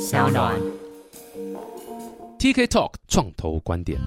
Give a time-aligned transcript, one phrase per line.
[0.00, 0.54] 小暖。
[2.38, 3.98] TK Talk 创投观点。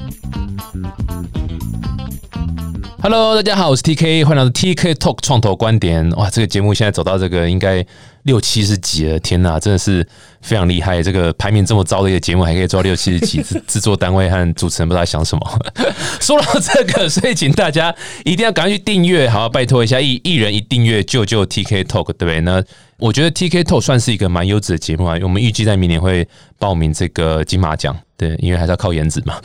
[3.03, 6.07] Hello，大家好，我是 TK，欢迎来到 TK Talk 创投观点。
[6.11, 7.83] 哇，这个节目现在走到这个应该
[8.25, 10.07] 六七十集了，天哪，真的是
[10.41, 11.01] 非常厉害！
[11.01, 15.59] 这个排名这么糟的一个节目，还可以做到六七十集， 制作单位和主持人不知道想什么。
[16.21, 17.93] 说到这个，所以请大家
[18.23, 22.41] 一定要赶快去订阅，好，拜托一下，一一人一订阅，救救 TK Talk，对不对？
[22.41, 22.63] 那
[22.99, 26.27] 我觉得 TK Talk 算是一个蛮优质的节目啊，我们预计在明年会
[26.59, 27.97] 报名这个金马奖。
[28.21, 29.41] 对，因为还是要靠颜值嘛，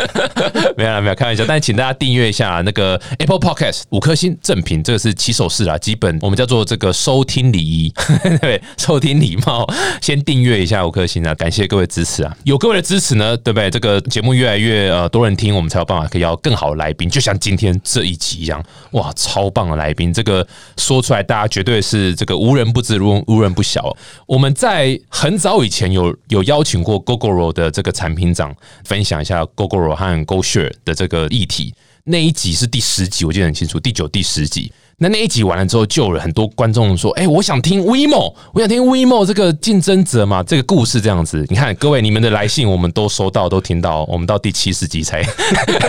[0.76, 1.42] 没有啦，没有开玩笑。
[1.48, 7.90] 但请大家订阅一下那个 Apple Podcast 五颗星正品，这个是起手式啦，基本我们叫做这个收听礼仪，
[8.42, 9.66] 对，收听礼貌，
[10.02, 13.70] 先订阅一下五颗星啊，感谢各位支持啊，有各位的支持呢，对不对？
[13.70, 20.46] 这个节目越来越呃多人听，我们才有办法可以邀更好的来宾，就像今天这一集一样，哇，超棒的来宾，这个
[20.76, 23.96] 说出来大家绝对是这个无人不知，无无人不晓。
[24.26, 27.93] 我们在很早以前有有邀请过 GoGoRo 的这个。
[27.94, 31.72] 产品长分享一下 GoGoRo 和 GoShare 的这个议题，
[32.04, 34.70] 那一集是第十集，我记得很清楚，第九、第十集。
[34.98, 45.22] 那那一集完了之后，就有很多观众说：“哎、欸，我想听 WeMo，我想听 WeMo 这个竞争者嘛，这个故事这样子。”你看，各位你们的来信我们都收到，都听到，我们到第七十集才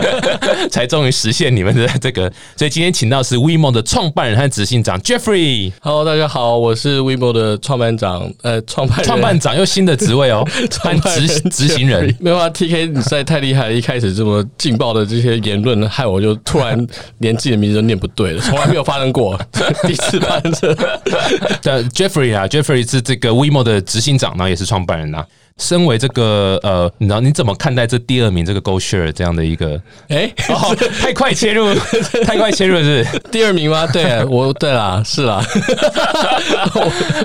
[0.72, 2.32] 才终于实现你们的这个。
[2.56, 5.72] 所以今天请到是 WeMo 的创办人和执行长 Jeffrey。
[5.82, 10.44] Hello，大家好，我是 WeMo 的创办长，呃，创办创办长又新的职位哦，
[10.84, 12.16] 办执执行人。
[12.20, 16.76] 没有啊，TK 你实在太厉害了，一开始这么劲爆的这些言论，害我就突然
[17.20, 19.40] 连自己的名字都念不对了，从来没有发生过，
[19.86, 20.74] 第一次发生这。
[21.62, 25.26] 对，Jeffrey 啊，Jeffrey 是这个 WeMo 的执行长，然后也是创办人啊。
[25.58, 29.82] 身为这个呃，你知道你怎么看待这第二名这个 GoShare 这样的一个？
[30.10, 31.74] 哎、欸哦，太快切入，
[32.28, 33.88] 太快切入是第二名吗？
[33.88, 35.42] 对，我对啦，是啦。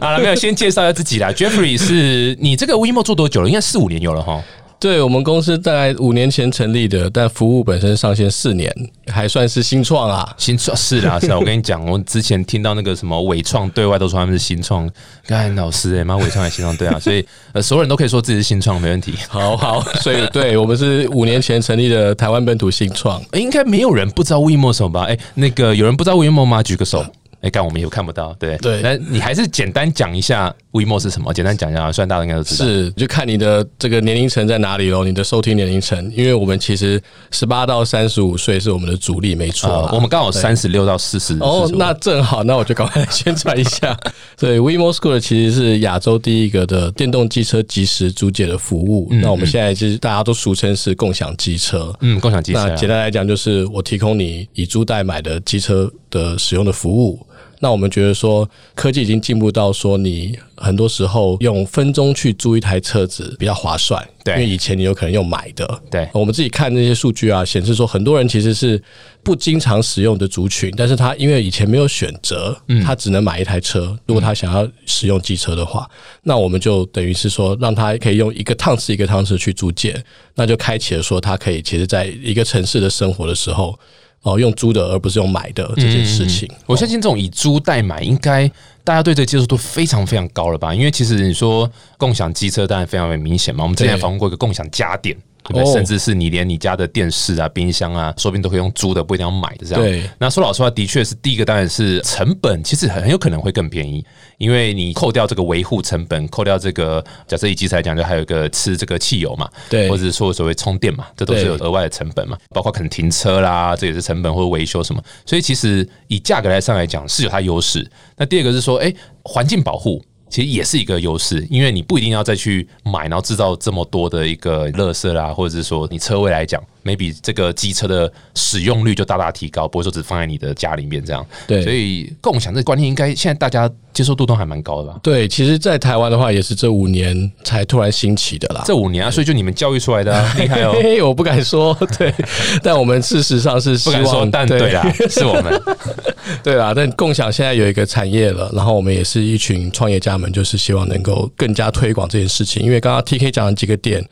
[0.00, 1.30] 好了，没有，先介绍一下自己啦。
[1.32, 3.48] Jeffrey 是你这个 WeMo 做多久了？
[3.48, 4.40] 应该四五年有了哈。
[4.80, 8.74] 对我们公司大概五年前成立的，但服务本身上线四年，
[9.12, 10.34] 还算是新创啊。
[10.38, 11.36] 新创是啦，是啊。
[11.38, 14.88] 我跟你讲，我之前听到那个什么伟创对外都说他们是新创，
[15.26, 19.12] 干老师哎妈，伟创也新创对啊， 所以呃，所有人都可以说自己是新创，没问题。
[19.28, 25.02] 好好，所以对我们是五年前成立的台湾本土新创，应该没有人不知道 WeMo 什么吧？
[25.02, 26.62] 哎、欸，那个有人不知道 WeMo 吗？
[26.62, 27.04] 举个手。
[27.42, 31.32] 哎，干我们也看不到，对对，那你还是简单讲一下 WeMo 是什么？
[31.32, 41.34] 简单讲一下，虽然大家应该都知道，是就看你的这个年龄层在哪里喽，你的收听年龄层，因为我们其实十八到三十五岁是我们的主力，没错、呃，我们刚好三十六到四十。
[41.40, 43.96] 哦，那正好，那我就赶快宣传一下。
[44.36, 49.08] 对，WeMo Scooter 其实是亚洲第一个的电动机车即时租借的服务。
[49.12, 52.66] 嗯、那我们现在就是大家都俗称是共享机车，嗯，共享机车、啊。
[52.68, 57.18] 那简单来讲，就是我提供你以租代买的机车的使用的服务。
[57.62, 66.08] 那我们觉得说，科技已经进步到说，你很多时候用分钟去租一台车子比较划算，对，因为以前你有可能用买的，对。
[66.14, 68.82] 我们自己看那些数据啊，显示说，很多人其实是
[69.22, 73.94] 不经常使用的族群，但是他因为以前没有选择，嗯他只能买一台车。
[74.06, 75.86] 如果他想要使用机车的话，
[76.22, 80.02] 那我们就等于是说，让他可以用一个趟次一个趟次去租借，
[80.34, 83.78] 那就开启了说，他可以其实在一个城市的生活的时候。
[84.22, 88.46] 哦，用租的而不是用买的这件事情，嗯、我相信这种以租代买，应该
[88.84, 90.74] 大家对这个接受度非常非常高了吧？
[90.74, 93.64] 因为其实你说共享机车，当然非常明显嘛。
[93.64, 95.62] 我们之前访问过一个共享家电，对不对？
[95.62, 99.82] 哦、甚至是你连你家的电视啊、冰箱啊，说不定都可以用租的，不一定要买的这样。
[99.82, 100.08] 对。
[100.18, 104.04] 那说老实话，的确是第一个，当然是成本，其实很很有可能会更便宜，
[104.38, 117.88] 因为你扣掉这个维护成本，扣掉这个假设以机车来讲，就还有一个吃这个汽油嘛，对，或者是说所谓充电嘛，这都是有额外的成本嘛，包括可能停车啦，这也是成本或者维修什么，所以其实以价格来上来讲是有它优势。
[118.16, 118.92] 那第二个是说，哎，
[119.24, 120.02] 环境保护。
[120.30, 131.24] 其实也是一个优势，因为你不一定要再去买，然后制造这么多的一个垃圾啦，或者是说你车位来讲，maybe 这个机车的使用率就大大提高，不会说只放在你的家里面这样。
[131.46, 134.98] 对，所以共享这个观念，应该现在大家接受度都还蛮高的吧？
[135.02, 138.62] 对，其实，在台湾的话，也是这五年才突然兴起的啦。
[138.64, 140.74] 这五年啊，所以就你们教育出来的、啊， 厉害哦！
[141.04, 142.12] 我不敢说，对，
[142.62, 145.60] 但我们事实上是不敢说，但对啦，是我们。
[146.44, 152.62] 对啦，但共享现在有一个产业了，然后我们也是一群创业家们，就是希望能够更加推广这件事情。
[152.62, 154.04] 因为刚刚 TK 讲的几个点，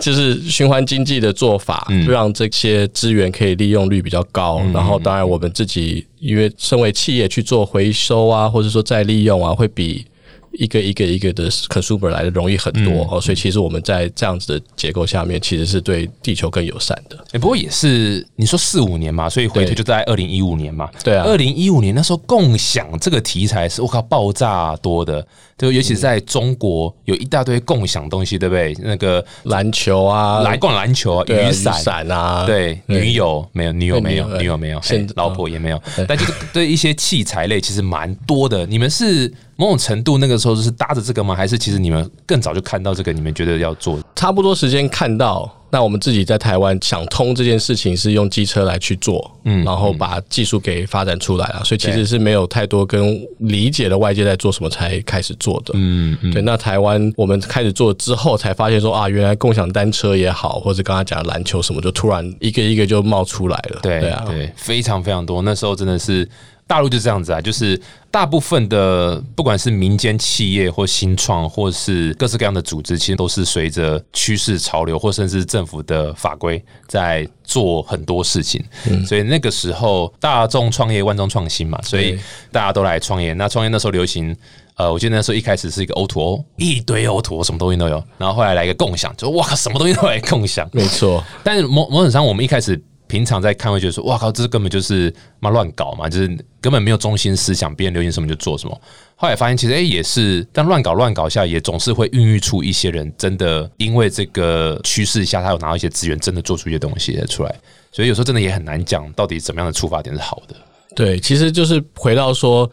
[0.00, 4.60] 就是循环经济的做法，就让这些资源可以利用率比较高。
[4.74, 10.04] 然后，当然我们自己因为身为企业去做回收啊，或者说再利用啊，会比。
[10.52, 17.16] 一个一个一个的 consumer 来的容易很多、哦，所以其实我们在这样子的结构下面，其实是对地球更友善的。
[17.30, 20.88] 哎、不过也是你说四五年嘛，所以回推就在二零一五年嘛。
[21.04, 25.24] 对啊二零一五年那时候共享这个题材是我靠爆炸多的，
[25.58, 28.74] 就尤其是在中国有一大堆共享东西，对不对？
[28.80, 34.80] 那个篮球啊，来逛篮球啊，雨伞啊，对，女友没有，女友没有，女友没有，
[35.16, 38.64] 老婆也没有，但就是对一些器材类其实蛮多的。
[38.64, 41.34] 你们是某种程度那个时候是搭着这个吗？
[41.34, 43.12] 还是其实你们更早就看到这个？
[43.12, 43.98] 你们觉得要做？
[44.14, 45.52] 差不多时间看到。
[45.70, 56.40] 那我们自己在台湾想通这件事情是用机车来去做，嗯，然后把技术给发展出来了，所以其实是没有太多跟理解的外界在做什么才开始做的，嗯嗯，对。
[56.42, 65.42] 那台湾我们开始做之后，才发现说啊，原来共享单车也好，或者刚刚讲篮球什么，就突然一个一个就冒出来了，对对啊，对，非常非常多。
[65.42, 66.28] 那时候真的是。
[66.68, 67.80] 大陆就这样子啊，就是
[68.10, 78.62] 大部分的不管是民间企业或新创，或是各式各样的组织，其实都是随着趋势潮流，或甚至政府的法规在做很多事情。
[79.06, 82.18] 所以那个时候大众创业万众创新嘛，所以
[82.52, 83.32] 大家都来创业。
[83.32, 84.36] 那创业那时候流行，
[84.76, 88.04] 呃，我记得那时候一开始是一个 O to O，一堆 O to O，什么东西都有。
[88.18, 91.24] 然后后来来一个共享，就哇，什么东西都来共享，没错。
[91.42, 92.78] 但是某某种上，我们一开始。
[93.08, 96.28] 平常在看会觉得说，哇靠，这根本就是妈乱搞嘛，就是
[96.60, 98.80] 根本没有中心思想，别人流行什么就做什么。
[99.16, 107.54] 后来发现，其实哎也是，但乱搞乱搞下，也总是会孕育出一些人，真的因为这个趋势下，他有拿到一些资源，真的做出一些东西出来。
[107.90, 110.54] 所以有时候真的也很难讲，到底怎么样的出发点是好的。
[110.94, 112.70] 对，其实就是回到说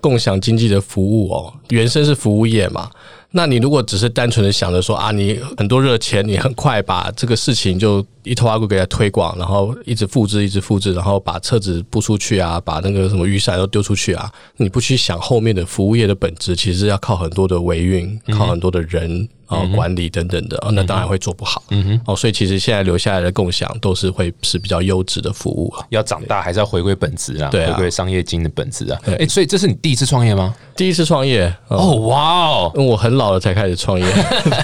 [0.00, 2.90] 共享经济的服务哦，原生是服务业嘛。
[3.30, 19.28] 那你如果只是单纯的想着说啊，你很多热钱，你很快把这个事情就一头阿骨给它推广，然后一直复制，一直复制，然后把车子布出去啊，把那个什么雨伞都丢出去啊，你不去想后面的服务业的本质，其实要靠很多的维运，靠很多的人。
[19.48, 21.62] 啊，管理等等的，那当然会做不好。
[21.70, 25.86] 嗯哼，哦，所以其实现在留下来的共享都是会是比较优质的服务啊。
[25.88, 27.48] 要长大还是要回归本质啊？
[27.48, 29.00] 对，回归商业经的本质啊。
[29.18, 30.54] 哎，所以这是你第一次创业吗？
[30.76, 31.50] 第一次创业？
[31.68, 34.06] 哦，哇哦，我很老了才开始创业。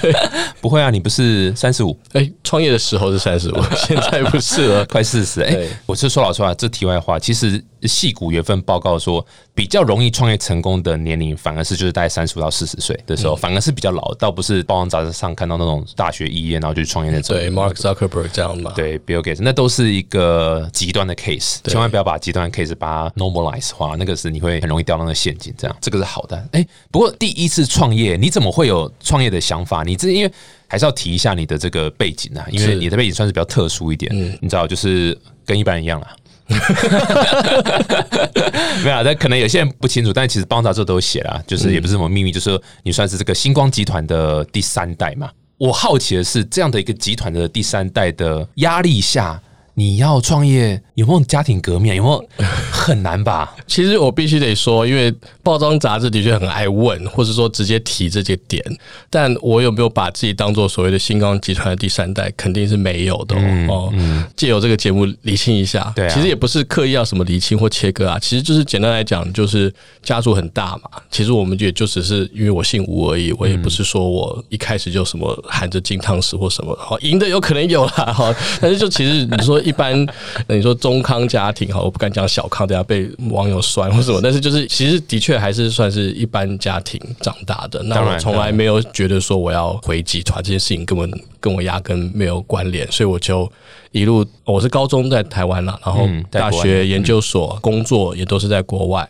[0.61, 1.97] 不会啊，你不是三十五？
[2.13, 5.41] 哎，创业的时候是三十五， 现在不是了， 快四十。
[5.41, 7.63] 哎，我是说老实话，这题外话，其实。
[7.85, 9.23] 戏骨有份报告说，
[9.53, 17.35] 比较容易创业成功的年龄，反而是就是大概三十五到四十岁的时候，反而是比较老，倒不是报章杂志上看到那种大学毕业然后就创业那种。
[17.35, 18.73] 对，Mark Zuckerberg 这样嘛？
[18.75, 25.53] 对，Bill Gates 那都是一个极端的 case，千万不要把极端的 case 把它 normalize 化，那个是你会很容易掉到那个陷阱。
[25.55, 26.43] 这样，这个是好的。
[26.53, 29.83] 哎，不过第一次创业，你怎么会有创业的想法？
[29.83, 30.31] 你这因为
[30.75, 36.13] 还是要提一下你的这个背景啊，因为你的背景算是比较特殊一点，你知道，就是跟一般人一样啦。
[38.83, 45.31] 没有，但可能有些人不清楚，但其实帮杂志都有写了，就是也不是什么秘密，就是说你算是这个星光集团的第三代嘛。
[45.57, 49.41] 我好奇的是，这样的一个集团的第三代的压力下。
[49.77, 51.93] 你要创业有没有家庭革命？
[51.95, 52.25] 有没有
[52.71, 53.53] 很难吧？
[53.67, 55.13] 其实我必须得说，因为
[55.43, 58.63] 报章杂志的确很爱问，或者说直接提这些点。
[59.09, 62.31] 但我有没有把自己当做所谓的新光集团的第三代？
[62.37, 63.35] 肯定是没有的
[63.67, 63.93] 哦。
[64.37, 70.89] 借由这个节目厘清一下，对，其实也不是刻意要什么厘清或切割啊，其实就是简单来讲，就是家族很大嘛。
[71.11, 76.73] 其实我们也就只是因为我姓吴而已，我也不是说我一开始就什么含着金汤匙或什么。
[76.79, 79.61] 好，赢的有可能有啦哈，但是就其实你说。
[79.65, 80.05] 一般，
[80.47, 84.19] 你说中康家庭哈，我不敢讲小康，等下被网友酸或什么。
[84.23, 87.81] 但是就是，其实的确还是算是一般家庭长大的。
[87.83, 92.89] 那我从来没有觉得说我要回集团这件事情，根本跟我压根没有关联。
[92.91, 93.51] 所以我就
[93.91, 99.07] 一路，我是高中在台湾啦，然后大学研究所工作也都是在国外。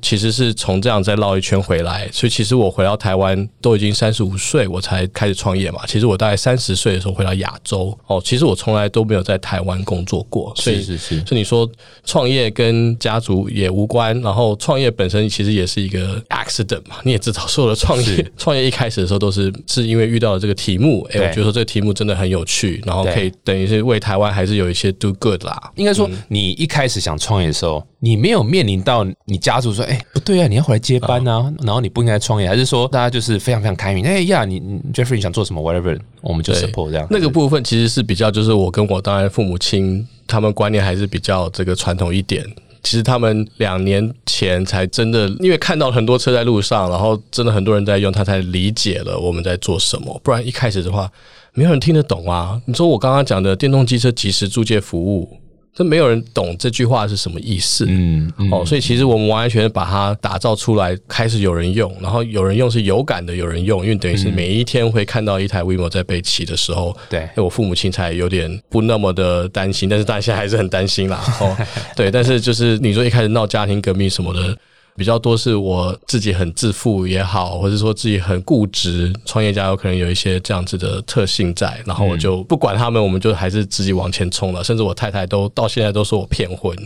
[0.00, 5.80] 其实是从这样再绕一圈回来，所以其实我回到台湾都已经三十五岁，我才开始创业嘛。
[5.86, 11.16] 其实我大概三十岁的时候回到亚洲哦，其实我从来都没有在台湾工作过，所以是是。
[11.20, 11.70] 所以你说
[12.04, 16.96] 创业跟家族也无关，然后创业本身其实也是一个 accident 嘛。
[17.04, 25.70] 你也知道，所有的创业 创业一开始的时候都是是因为遇到了这个题目，哎，我觉得说这个题目真的很有趣，然后可以等于是为台湾还是有一些 do good 啦。
[25.76, 27.86] 应该说，你一开始想创业的时候。
[28.04, 34.04] 你没有面临到你家族说，哎，不对啊，你要回来接班啊，然后你不应该创业，还是说大家就是非常非常开明？
[34.04, 34.60] 哎呀，你
[34.92, 37.06] Jeffrey 你想做什么？Whatever，我们就 support 这样。
[37.08, 42.44] 那个部分其实是比较，就是我跟我当然父母亲他们观念还是比较这个传统一点。
[42.82, 50.20] 其实他们两年前才真的，因为看到很多车在路上，然后真的很多人在用，他才理解了我们在做什么。
[50.24, 51.08] 不然一开始的话，
[51.54, 52.60] 没有人听得懂啊。
[52.64, 55.38] 你说我刚刚讲的电动机车即时租借服务。
[55.74, 71.56] 这没有人懂这句话是什么意思，嗯，哦，所以其实我们完完全全把它打造出来，开始有人用，然后有人用是有感的，有人用，因为等于是每一天会看到一台 WeMo 在被骑的时候，对，我父母亲才有点不那么的担心，但是大家现在还是很担心啦，哦，
[71.96, 74.56] 对，但是就是你说一开始闹家庭革命什么的。
[74.96, 84.62] 比较多是我自己很自负也好，或者说自己很固执，创业家有可能有一些这样子的特性在，然后我就不管他们，我们就还是自己往前冲了。
[84.62, 86.76] 甚至我太太都到现在都说我骗婚，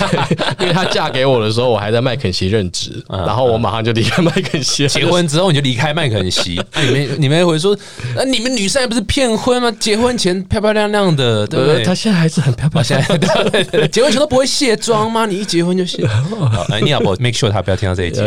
[0.60, 4.86] 因为她嫁给我的时候，我还在麦肯锡任职，然后我马上就离开麦肯锡。
[4.88, 7.76] 结婚之后你就离开麦肯锡， 你们你们会说，
[8.14, 9.70] 那你们女生不是骗婚吗？
[9.80, 11.82] 结婚前漂漂亮亮的，对不对？
[11.82, 13.18] 她现在还是很漂漂亮，现
[13.50, 15.24] 在对结婚前都不会卸妆吗？
[15.26, 16.06] 你一结婚就卸？
[16.70, 18.20] 哎，你要不 make sure 他不要听到这一集。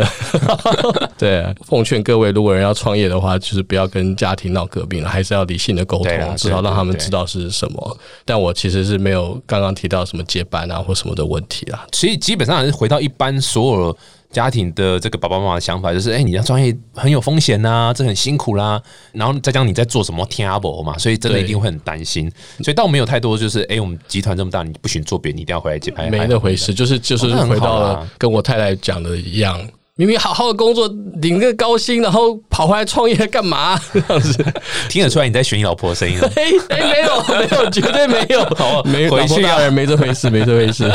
[1.18, 7.98] 对，奉劝各位，如果人要创业的话，就是不要跟家庭闹革命了，还是要理性的沟通，至少让他们知道是什么。
[8.24, 11.86] 但我其实是没有刚刚提到什么接班啊或什么的问题啊。
[11.92, 13.96] 所以基本上还是回到一般所有
[14.30, 18.80] 家庭的这个爸爸妈妈的想法，就是哎，你要专业很有风险呐，这很辛苦啦。
[19.12, 22.30] 然后再讲你在做什么 trouble 嘛，所以真的一定会很担心。
[22.62, 26.72] 所以倒没有太多，就是哎，我们集团这么大，你不许做别，你一定要回来接拍，没那回事。
[26.72, 29.60] 就是就是回到了跟我太太讲的一样。
[30.00, 30.90] 明明好好的工作，
[31.20, 33.78] 领个高薪，然后跑回来创业干嘛？
[33.92, 34.42] 这样子
[34.88, 40.90] 听得出来你在学你老婆的声音 哎哎，没有没有，绝对没有， 好，没回去啊，没这回事，没这回事。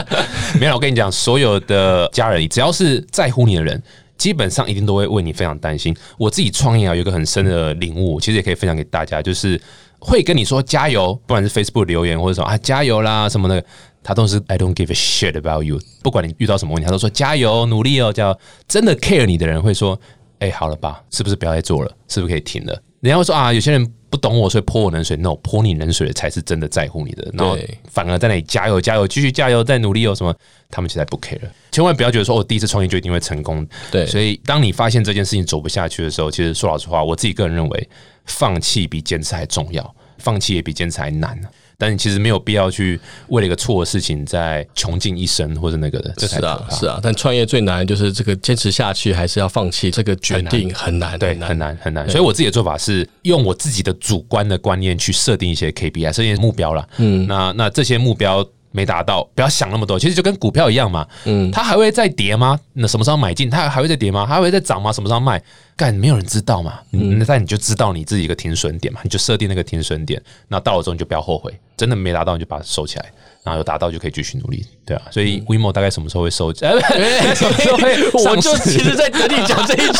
[0.59, 3.79] 没有，我跟你讲，所有的家人，只要是在乎你的人，
[4.17, 5.95] 基本上一定都会为你非常担心。
[6.17, 9.61] 我自己创业啊，有一个很深的领悟，其实也可以分享给大家，就是
[10.05, 13.63] 会跟你说加油，不管是 Facebook 留言或者什么啊加油啦什么的。
[14.07, 18.13] 他都是 I don't give a shit about you，不管你遇到什么问题，他都说加油努力哦。
[18.13, 19.99] 叫真的 care 你的人会说，
[20.37, 21.91] 哎，好了吧，是不是不要再做了？
[22.07, 22.79] 是不是可以停了？
[22.99, 25.17] 人家会说啊，有些人不懂我，所以泼我冷水。
[25.17, 27.29] No，泼你冷水的才是真的在乎你的。
[27.33, 27.57] 然后
[27.91, 30.33] 反而在那里加油加油，继续加油，再努力有什么？
[30.71, 31.51] 他们现在不 care 了。
[31.71, 33.67] 千万不要觉得说我第一次创业就一定会成功。
[33.91, 37.89] 对，所以当你发现这件事情走不下去的时候，其实说老实话，我自己个人认为，
[38.25, 41.49] 放弃比坚持还重要，放弃也比坚持还难呢。
[41.77, 46.99] 但你其实没有必要去为了一个错的事情再穷尽一生或者那个的，是啊，是啊。
[47.01, 52.09] 但创业最难就是这个坚持下去，还是要放弃这个决定很难，对，很难很难。
[52.09, 56.87] 所以我自己的做法是用我自己的主观的观念去设定一些 KPI，设定目标了。
[56.97, 58.45] 嗯，那那这些目标。
[58.75, 59.97] 没达到，不要想那么多。
[59.97, 62.59] 其实就跟股票一样嘛，嗯，它还会再跌吗？
[62.73, 63.49] 那什么时候买进？
[63.49, 64.25] 它还会再跌吗？
[64.25, 64.91] 还会再涨吗？
[64.91, 65.41] 什么时候卖？
[65.77, 66.79] 干，没有人知道嘛。
[66.91, 70.21] 嗯，那你就知道你自己一个停损点嘛，你就设定那个停损点。
[70.49, 73.05] 那到了之后你就不要后悔，真的没达到你就把它收起来。
[73.45, 76.51] 然后有达到就可以继续努力，对啊，所以 WeMo 大概什么时候会收？
[76.57, 77.95] 什么时候会？
[78.25, 79.93] 我就其实在等你讲这一句。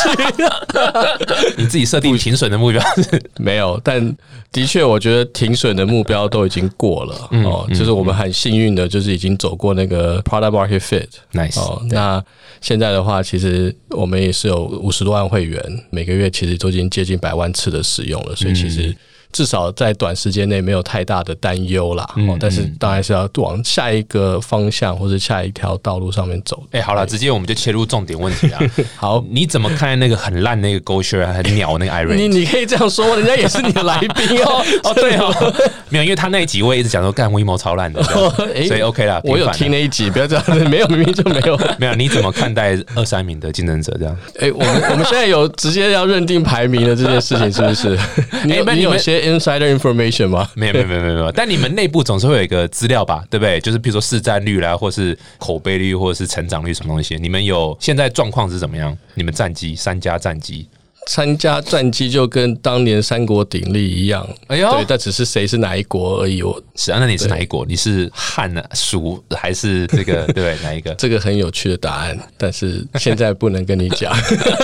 [1.56, 3.80] 你自己设定停损的目标是 没有？
[3.84, 4.16] 但
[4.50, 7.64] 的确，我觉得停损的目标都已经过了哦。
[7.68, 11.06] 就是我们很幸运的，就是已经走过那个 Product Market Fit。
[11.32, 11.60] Nice。
[11.60, 12.20] 哦，那
[12.60, 18.92] 现在的话，其实我们也是有五十多万会员，每个月其实都已经接近百万次的使用了，所以其实。
[19.32, 22.08] 至少在短时间内没有太大的担忧啦，
[22.40, 26.62] 但是当然是要往下一个方向或者下一条道路上面走。
[26.70, 28.60] 哎，好了，直接我们就切入重点问题啊。
[28.96, 32.14] 好，你怎么看那个很烂那个 Go Share 很鸟那个 Irene？
[32.16, 34.64] 你你可以这样说，人家也是你的来宾哦。
[34.84, 35.54] 哦，对哦，
[35.90, 39.20] 没有，因为他那一集我一直讲说干微谋超烂的，所以 OK 啦。
[39.24, 41.94] 我有听那一集，不要这样，没有明明就没有，没有。
[41.94, 44.16] 你怎么看待二三名的竞争者这样？
[44.40, 47.98] 哎，我们我们现在有直接要认定排名的这件事情，是不是？
[48.44, 50.26] 你们有些 Insider Information。
[50.26, 50.50] 吗？
[50.54, 53.60] 没有没有没有没有，但你们内部总是会有一个资料吧，对不对？
[53.60, 58.96] 就是比如说市占率啦，或是口碑率，或者是成长率什么东西，你们有现在状况是怎么样？
[59.14, 60.66] 你们战绩三家战绩。
[61.06, 66.42] 参加战机就跟当年三国鼎立一样，哎呦，对，但只是谁是哪一国而已。
[66.42, 67.64] 我是啊，那你是哪一国？
[67.64, 70.26] 你是汉呢、蜀还是这个？
[70.34, 70.92] 对，哪一个？
[70.96, 74.12] 这个很有趣的答案，但是现在不能跟你讲。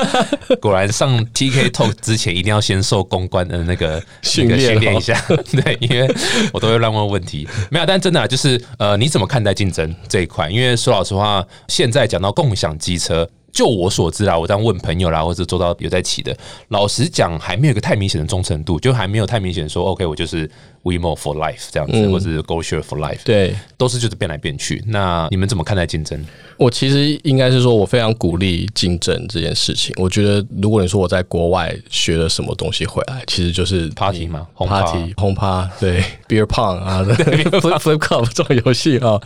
[0.60, 5.18] 果然上 TK Talk 之前一定要先受公关的那个训练训练一下。
[5.52, 6.12] 对，因为
[6.52, 7.48] 我都会乱问问题。
[7.70, 10.50] 没有，但真的就是呃，你怎么看待竞争这一块？
[10.50, 13.28] 因为说老实话，现在讲到共享机车。
[13.52, 16.36] 就我所知啦，我这样问朋友啦，或者做到有在起的，
[16.68, 20.50] 老实讲，还没有一个太明显的忠诚度，就还没有太明显说，OK，我就是。
[20.82, 24.82] WeMo for life 这样子，或者是 GoShare for life，对，都是就是变来变去。
[24.86, 26.24] 那你们怎么看待竞争？
[26.56, 29.94] 我其实应该是说，我非常鼓励竞争这件事情。
[29.98, 37.02] 我觉得，如果你说我在国外学了什么东西回来，其实就是 Party 嘛，Party 轰趴，对， Beer Pong 啊，
[37.78, 39.20] Flip Cup 这种游戏啊，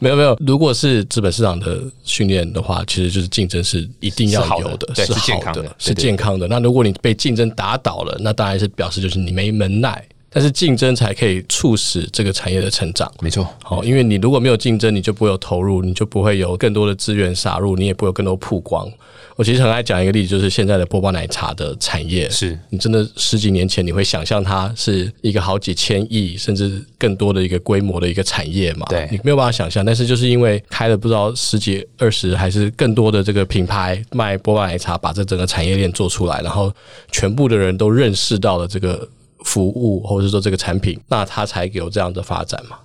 [0.00, 0.36] 没有没有。
[0.40, 6.46] 如果是资本市场的训练的话，其实就是竞争是一定要有的，是健康的，是健康的。
[6.48, 10.02] 那如果你被竞争打倒了，那当然是表示就是你没门耐。
[10.32, 13.12] 但是竞争才可以促使这个产业的成长。
[13.20, 18.90] 没错，好，因为你如果没有竞争，你就不会有投入，你就不会有更多的资源撒入，你也不会有更多曝光。
[19.34, 28.86] 我其实很爱讲一个例子，就是现在的波霸奶茶的产业，是你真的十几年前你会想象它是一个好几千亿甚至更多的一个规模的一个产业嘛？
[28.90, 29.82] 对你没有办法想象。
[29.84, 36.70] 但是就是因为开了不知道十几、二十还是更多的这个品牌卖波霸奶茶，把这整个产业链做出来，然后
[37.10, 39.08] 全部的人都认识到了这个
[39.44, 42.78] 服务或者说这个产品，那它才有这样的发展嘛。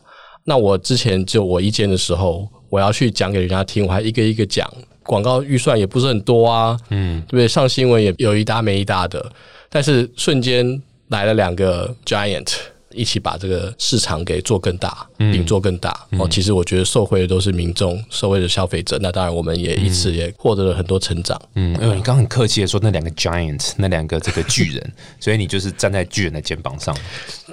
[0.43, 4.71] 那我之前就我一间的时候，我要去讲给人家听，我还一个一个讲，
[5.03, 7.47] 广告预算也不是很多啊，嗯，对不对？
[7.47, 9.29] 上新闻也有一搭没一搭的，
[9.69, 12.53] 但是瞬间来了两个 giant。
[12.97, 16.27] 一起把这个市场给做更大，饼做更大哦。
[16.29, 18.97] 其实我觉得受惠的都是民众，受惠的消费者。
[19.01, 21.39] 那当然，我们也一次也获得了很多成长。
[21.53, 26.97] 嗯，因为你刚刚很客气的说那两个 giant，那两个这个巨人， 所以你就是站在巨人的肩膀上，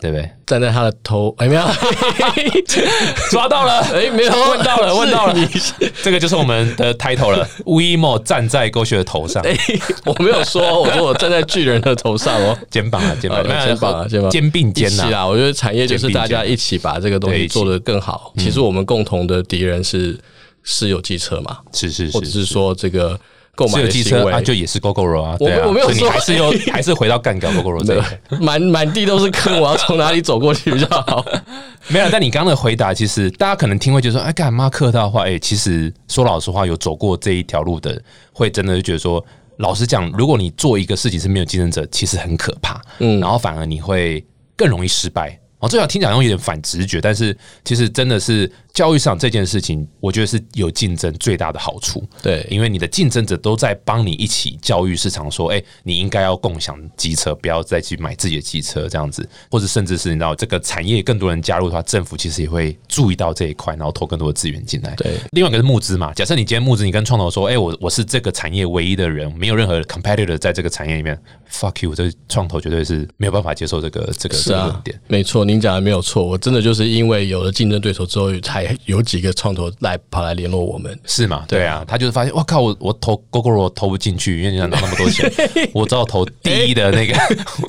[0.01, 0.31] 对不对？
[0.47, 1.63] 站在他的头，哎没有，
[3.31, 5.35] 抓到了，哎没有，问到了，问到了，
[6.03, 7.49] 这个就是我们的 title 了。
[7.65, 9.57] WeMo 站在狗血的头上，哎，
[10.05, 15.27] 我没有说， 我说我站在巨人的头上哦，肩膀啊，肩膀，肩膀啊，肩膀，肩并肩呐。
[15.27, 18.33] 我觉得产业就是大家一起把这个东西做得更好。
[18.37, 20.19] 其实我们共同的敌人是
[20.63, 23.19] 私有机车嘛，是是，或者是说这个。
[23.55, 28.05] 购买机车啊，就也是 GoGoRo 啊，我我没有说，还是又 还是回到干掉 GoGoRo 这个，
[28.41, 31.25] 满满地都是坑，我要从哪里走过去比较好？
[31.89, 35.25] 没有，但你刚刚的回答，其实大家可能听会觉得说，哎，干嘛客套话？
[35.27, 38.01] 哎，其实说老实话，有走过这一条路的，
[38.33, 39.25] 会真的就觉得说，
[39.59, 44.25] 老实讲，如果你做一个事情是没有竞争者，其实很可怕，嗯，然后反而你会
[44.57, 45.39] 更容易失败。
[45.65, 48.51] 哦，这样听讲用有点反直觉，但是其实真的是。
[48.75, 52.03] 教育上这件事情，我觉得是有竞争最大的好处。
[52.21, 64.93] 对，因为你的竞争者都在帮你一起教育市场，说：“哎，你应该要共享机车，不要再去买自己的机车。”这样子，或者甚至是你知道这个产业更多人加入的话，政府其实也会注意到这一块，然后投更多的资源进来。
[64.97, 66.13] 对，另外一个是募资嘛。
[66.13, 71.17] 假设你今天募资，你跟创投说：“哎，我我是这个产业唯一的人，没有任何 competitor 在这个产业里面
[71.49, 75.01] ，fuck you！” 这创投绝对是没有办法接受这个这个这个论点。
[75.07, 76.23] 没错，您讲的没有错。
[76.23, 78.77] 我真的就是因为有了竞争对手之后才。
[78.87, 81.45] 有几个创投来跑来联络我们，是吗？
[81.49, 85.31] 对啊，他就是发现，我靠，我我投 GoGo 投不进去，因为你想拿那么多钱，
[85.73, 87.15] 我只好投第一的那个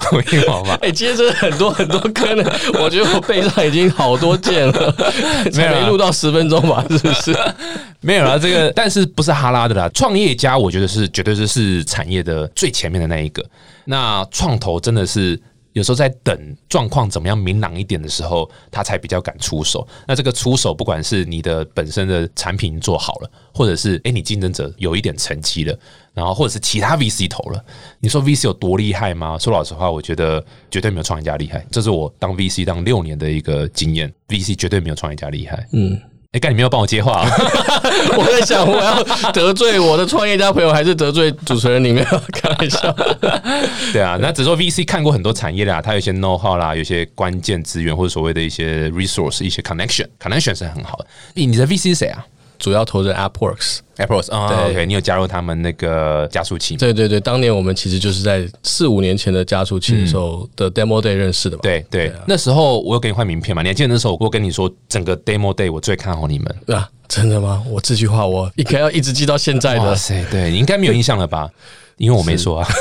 [0.01, 0.73] 互联网嘛。
[0.81, 2.43] 哎，今天真的很多很多坑呢，
[2.81, 4.95] 我觉得我背上已经好多件了，
[5.53, 6.83] 没录到十分钟吧？
[6.89, 7.37] 是不是？
[8.01, 9.87] 没有了，这个但是不是哈拉的啦？
[9.93, 13.45] 创业家我觉得是绝对是是产业的最前面的那一个，
[13.85, 15.39] 那创投真的是。
[15.75, 19.85] 有时候在等状况怎么样明朗一点的时候，他才比较敢出手。
[20.07, 25.77] 那这个出手，不管是你的本身的产品做好了，或者是诶你竞争者有一点成绩了，
[26.13, 27.61] 然后或者是其他 VC 投了，
[27.99, 29.37] 你说 VC 有多厉害吗？
[29.37, 31.65] 说老实话，我觉得绝对没有创业家厉害。
[31.69, 35.67] 这是我当 VC 当六年的一个经验，VC 绝对没有创业家厉害。
[35.73, 35.99] 嗯。
[36.35, 37.23] 哎，干你没有帮我接话，
[38.17, 41.81] 我在想我要得罪我的创业家朋友，还是得罪主持人？
[41.81, 42.93] 你没有 开玩笑？
[43.93, 51.05] 对啊，那只说 VC 看过很多产业啦，他有些 know how 啦，有些关键资源或者所谓的一些 resource，一些 connection，connection 是很好的。
[51.35, 52.25] 你的 VC 是谁啊？
[52.57, 56.75] 主要投资 AppWorks，AppWorks 啊，OK，你有加入他们那个加速器？
[56.77, 61.61] 对对对，当年我们其实就是在四五年前的加速器的时候的 Demo Day 认识的嘛。
[61.63, 63.61] 对对，那时候我有给你换名片嘛？
[63.61, 66.89] 你还记得那时候我跟你说，整个 Demo Day 我最看好你们啊？
[67.07, 67.63] 真的吗？
[67.69, 69.83] 我这句话我应该要一直记到现在的。
[69.83, 71.49] 哇塞，对你应该没有印象了吧？
[71.97, 72.67] 因为我没说啊，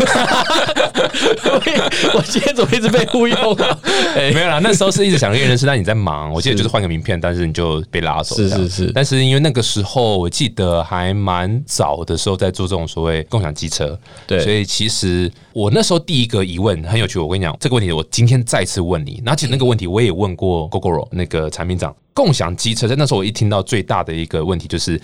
[2.15, 3.79] 我今天怎么一直被忽悠啊？
[4.35, 6.33] 没有啦，那时候是一直想认识，但你在忙。
[6.33, 8.35] 我记得就是换个名片，但是你就被拉走。
[8.35, 13.97] 是是是，但是因为那个时候我记得还蛮早的时候在做这种所谓共享机车，
[14.27, 17.21] 对，所以其实我那时候第一个疑问很有趣。
[17.21, 19.23] 我跟你讲这个问题，我今天再次问你。
[19.25, 25.01] 而且那个问题我也问过 GoGoRo 那个产品长，共享机车在那时候我一听到最大的一个问题就是。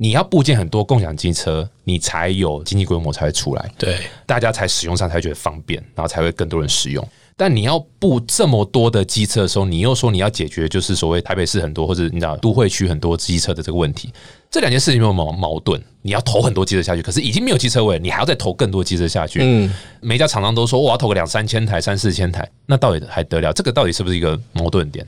[0.00, 7.06] 你要部件很多共享机车，你才有经济规模才会出来，对，大家才使用上才觉得方便，然后才会更多人使用。
[7.36, 14.12] 但你要布这么多的机车的时候，你又说你要解决就是所谓台北市很多或者你知道都会区很多机车的这个问题，
[14.48, 15.80] 这两件事情有没有矛盾？
[16.02, 19.40] 你要投很多机车下去，可是已经没有机车位，你还要再投更多机车下去。
[19.42, 23.52] 嗯，每家厂商都说我要投个两三千台、三四千台，那到底还得了？
[23.52, 25.04] 这个到底是不是一个矛盾点？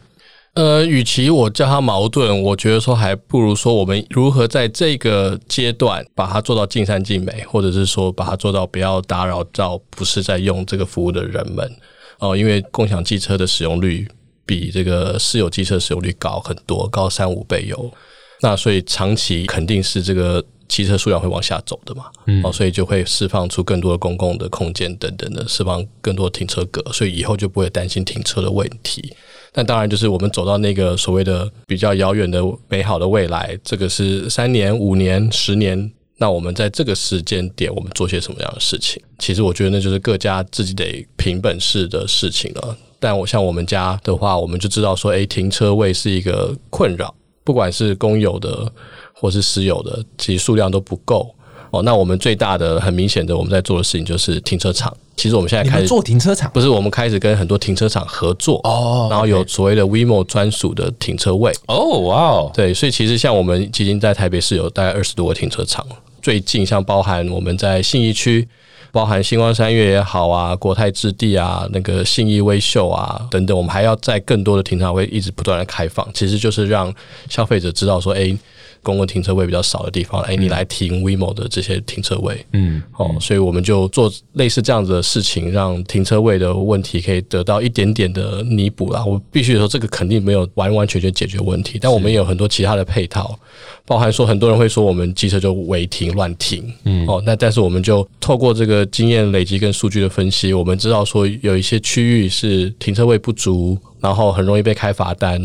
[0.55, 11.71] 呃，与其我叫它矛盾，我觉得说还不如说我们如何在这个阶段把它做到尽善尽美，或者是说把它做到不要打扰到不是在用这个服务的人们
[12.19, 12.37] 哦。
[12.37, 14.09] 因为共享汽车的使用率
[14.45, 17.89] 比这个私有汽车使用率高很多，高三五倍有。
[18.43, 22.07] 那所以长期肯定是这个汽车数量会往下走的嘛，
[22.43, 29.15] 哦，所以就会释放出更多的公共的空间等等的，释放更多停车格，所以以后就不会担心停车的问题。
[29.53, 35.91] 但当然，就是我们走到那个所谓的比较遥远的美好的未来，这个是三年、五年、十年。
[36.19, 39.03] 那我们在这个时间点，我们做些什么样的事情？
[39.19, 42.77] 其实我觉得那就是各家自己得凭本事的事情了。
[42.99, 48.71] 但我像我们家的话，我们就知道说，诶，停车位是一个困扰，不管是公有的
[49.15, 51.35] 或是私有的，其实数量都不够。
[51.71, 54.93] 哦，那我们最大的、很明显的，我们在做的事情就是停车场。
[55.17, 61.53] 其实我们现在开始做停车场，不是我们开始跟很多停车场合作哦，然后有所谓的 WeMo 专属的停车位。
[61.67, 65.87] 哦，哇哦，对，所以其实像我们基金在台北市有大概二十多个停车场。
[66.23, 68.49] 最近像包含我们在信义区，
[68.91, 76.93] 包含星光三月也好啊，国泰置地啊，那个信义微秀啊等等，我们还要在更多的停车场会一直不断的开放，其实就是让
[77.29, 78.37] 消费者知道说，哎。
[78.83, 89.05] 公共停车位比较少的地方，哎，你来停 WeMo 的这些停车位，嗯，哦，所以我们就做类似这样子的事情，让停车位的问题可以得到一点点的弥补啦。
[89.05, 93.39] 我必须说，这个肯定没有完完全全解决问题，但我们也有很多其他的配套，
[93.91, 103.77] 包含说很多人会说我们机车就违停乱停，嗯，哦，那但是我们就透过这个经验累积跟数据的分析，我们知道说有一些区域是停车位不足。
[104.01, 105.39] 然后很容易被开罚单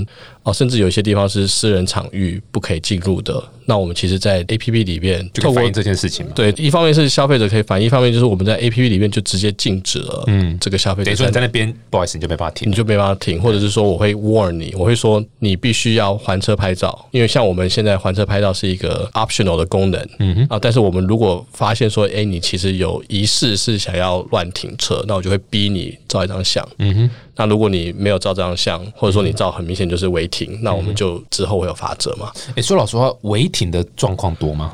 [0.43, 3.43] 哦，甚至有一些地方是私人场域不可以进入的。
[3.65, 6.31] 那我们其实，在 A P P 里面就反映这件事情嘛。
[6.33, 10.23] 对，一方面是消费者可以反映，一方面就是我们在 A P P 里面就直接禁止了。
[10.27, 20.09] 嗯，这个消费者在那边不好意思，你就没办法停，你就没办法停，或者是说我会 warn 你，我会说你必须要还车拍照，因为像我们现在还车拍照是一个 optional 的功能。
[20.19, 26.67] 嗯哼啊，但是我们如果发现说，哎，你其实有疑似是想要乱停车，那我就会逼你照一张相。
[26.79, 27.11] 嗯哼。
[27.37, 32.31] 那如果你没有照这张相，或者说你照很明显就是违停，那我们就之后会有罚则嘛？
[32.55, 34.73] 哎，说老实话，违停的状况多吗？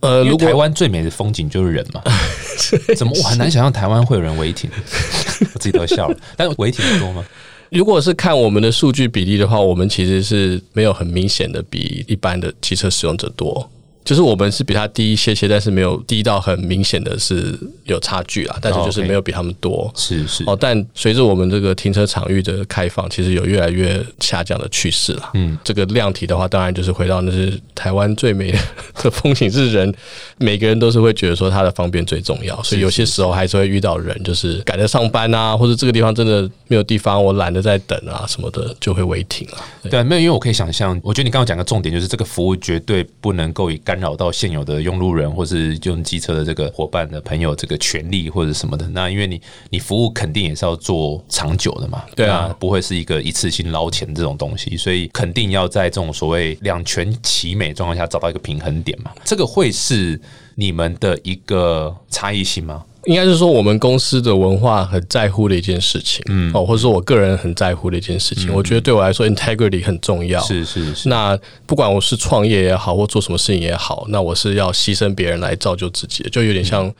[0.00, 2.02] 呃，如果台湾最美的风景就是人嘛，
[2.94, 4.70] 怎么我很难想象台湾会有人违停，
[5.54, 6.16] 我自己都笑了。
[6.36, 7.24] 但是违停的多吗？
[7.70, 13.68] 如果是看我们的数据比例的话，我们其实是没有很明显的比一般的汽车使用者多。
[14.06, 19.92] 就是我们是比他低一些些，但是没有低到很明显的是有差距啊，但是就是没有比他们多。
[19.96, 25.30] 是是哦，但随着我们这个停车场域的开放，其实有越来越下降的趋势了。
[25.34, 29.92] 嗯，这个量体的话，当然就是回到那是台湾最美的风景是人，
[30.38, 39.58] 每个人都是会觉得说它的方便最重要，所以有些时候还是会遇到人就是赶着上班啊，或者这个地方真的没有地方，我懒得再等啊什么的，就会违停啊。
[39.90, 43.95] 对，没有，因为我可以想象，我觉得你刚刚讲个重点就是这个服务绝对不能够以干。
[43.96, 60.20] 干扰到现有的用路人或是用机车的这个伙伴的朋友这个权利或者什么的，那因为你你服务肯定也是要做长久的嘛，对啊，不会是一个一次性捞钱这种东西，所以肯定要在这种所谓两全其美状况下找到一个平衡点嘛，这个会是
[60.56, 62.84] 你们的一个差异性吗？
[63.06, 68.52] 应该是说，我们公司的文化很在乎的一件事情，嗯，哦，或者说我个人很在乎的一件事情。
[68.52, 70.40] 我觉得对我来说，integrity 很重要。
[70.42, 71.08] 是是是。
[71.08, 76.92] 那不管我是创业也好，或做什么事情也好，那我是要牺牲别人来造就自己的，就有点像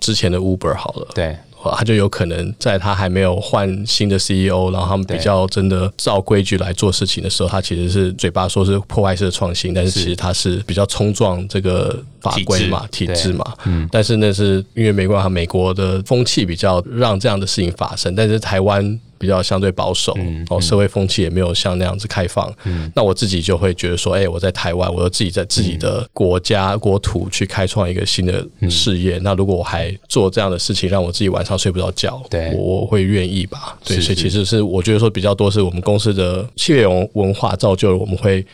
[0.00, 1.08] 之前的 Uber 好了。
[1.14, 1.36] 对。
[1.76, 13.44] 他就有可能在他还没有换新的 CEO，然后他们比较真的照规矩来做事情的时候，他其实是嘴巴说是破坏式的创新，但是其实他是比较冲撞这个法规嘛、体制嘛。
[13.64, 19.00] 嗯，但是那是因为美国和美国的风气比较让这样的事情发生，但是台湾。
[19.24, 20.14] 比较相对保守，
[20.50, 22.54] 哦，社会风气也没有像那样子开放。
[22.64, 29.18] 嗯那我自己就会觉得说，哎，我在台湾，我要自己在自己的国家国土去开创一个新的事业。
[29.22, 33.78] 那如果我还做这样的事情，让我自己晚上睡不着觉，对，我会愿意吧？
[33.82, 38.44] 对，所以其实是我觉得说比较多是我们公司的企业文文化造就了我们会。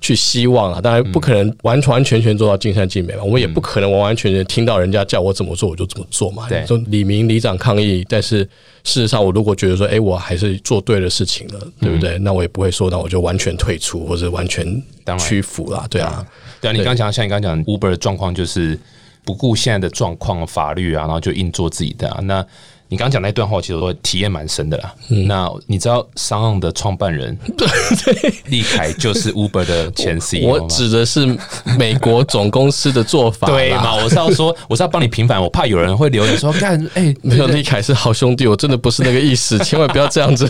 [0.00, 3.22] 去希望啊，当然不可能完完全全做到尽善尽美嘛。
[3.22, 6.48] 我们也不可能完完全全听到人家叫我怎么做我就怎么做嘛。
[6.48, 8.44] 对，说李明里长抗议，但是
[8.84, 12.18] 事实上我如果觉得说，哎，我还是做对了事情了，对不对？
[12.18, 14.82] 那我也不会说，那我就完全退出或者完全
[15.18, 15.86] 屈服啦。
[15.90, 16.24] 对啊，
[16.60, 16.72] 对啊。
[16.72, 18.78] 你刚讲像你刚讲 Uber 的状况，就是
[19.24, 22.20] 不顾现在的状况、法律啊，然后就硬做自己的啊。
[22.22, 22.46] 那
[22.88, 24.94] 你刚讲那段话，其实我体验蛮深的啦。
[25.26, 31.36] 那你知道商岸的创办人 对利凯就是 Uber 的前 CEO 我指的是
[31.76, 33.96] 美国总公司的做法，对嘛？
[33.96, 40.48] 我是要说， 我是要帮你平反，我怕有人会留言说， 干哎，没有利凯是好兄弟，我真的不是那个意思，千万不要这样子。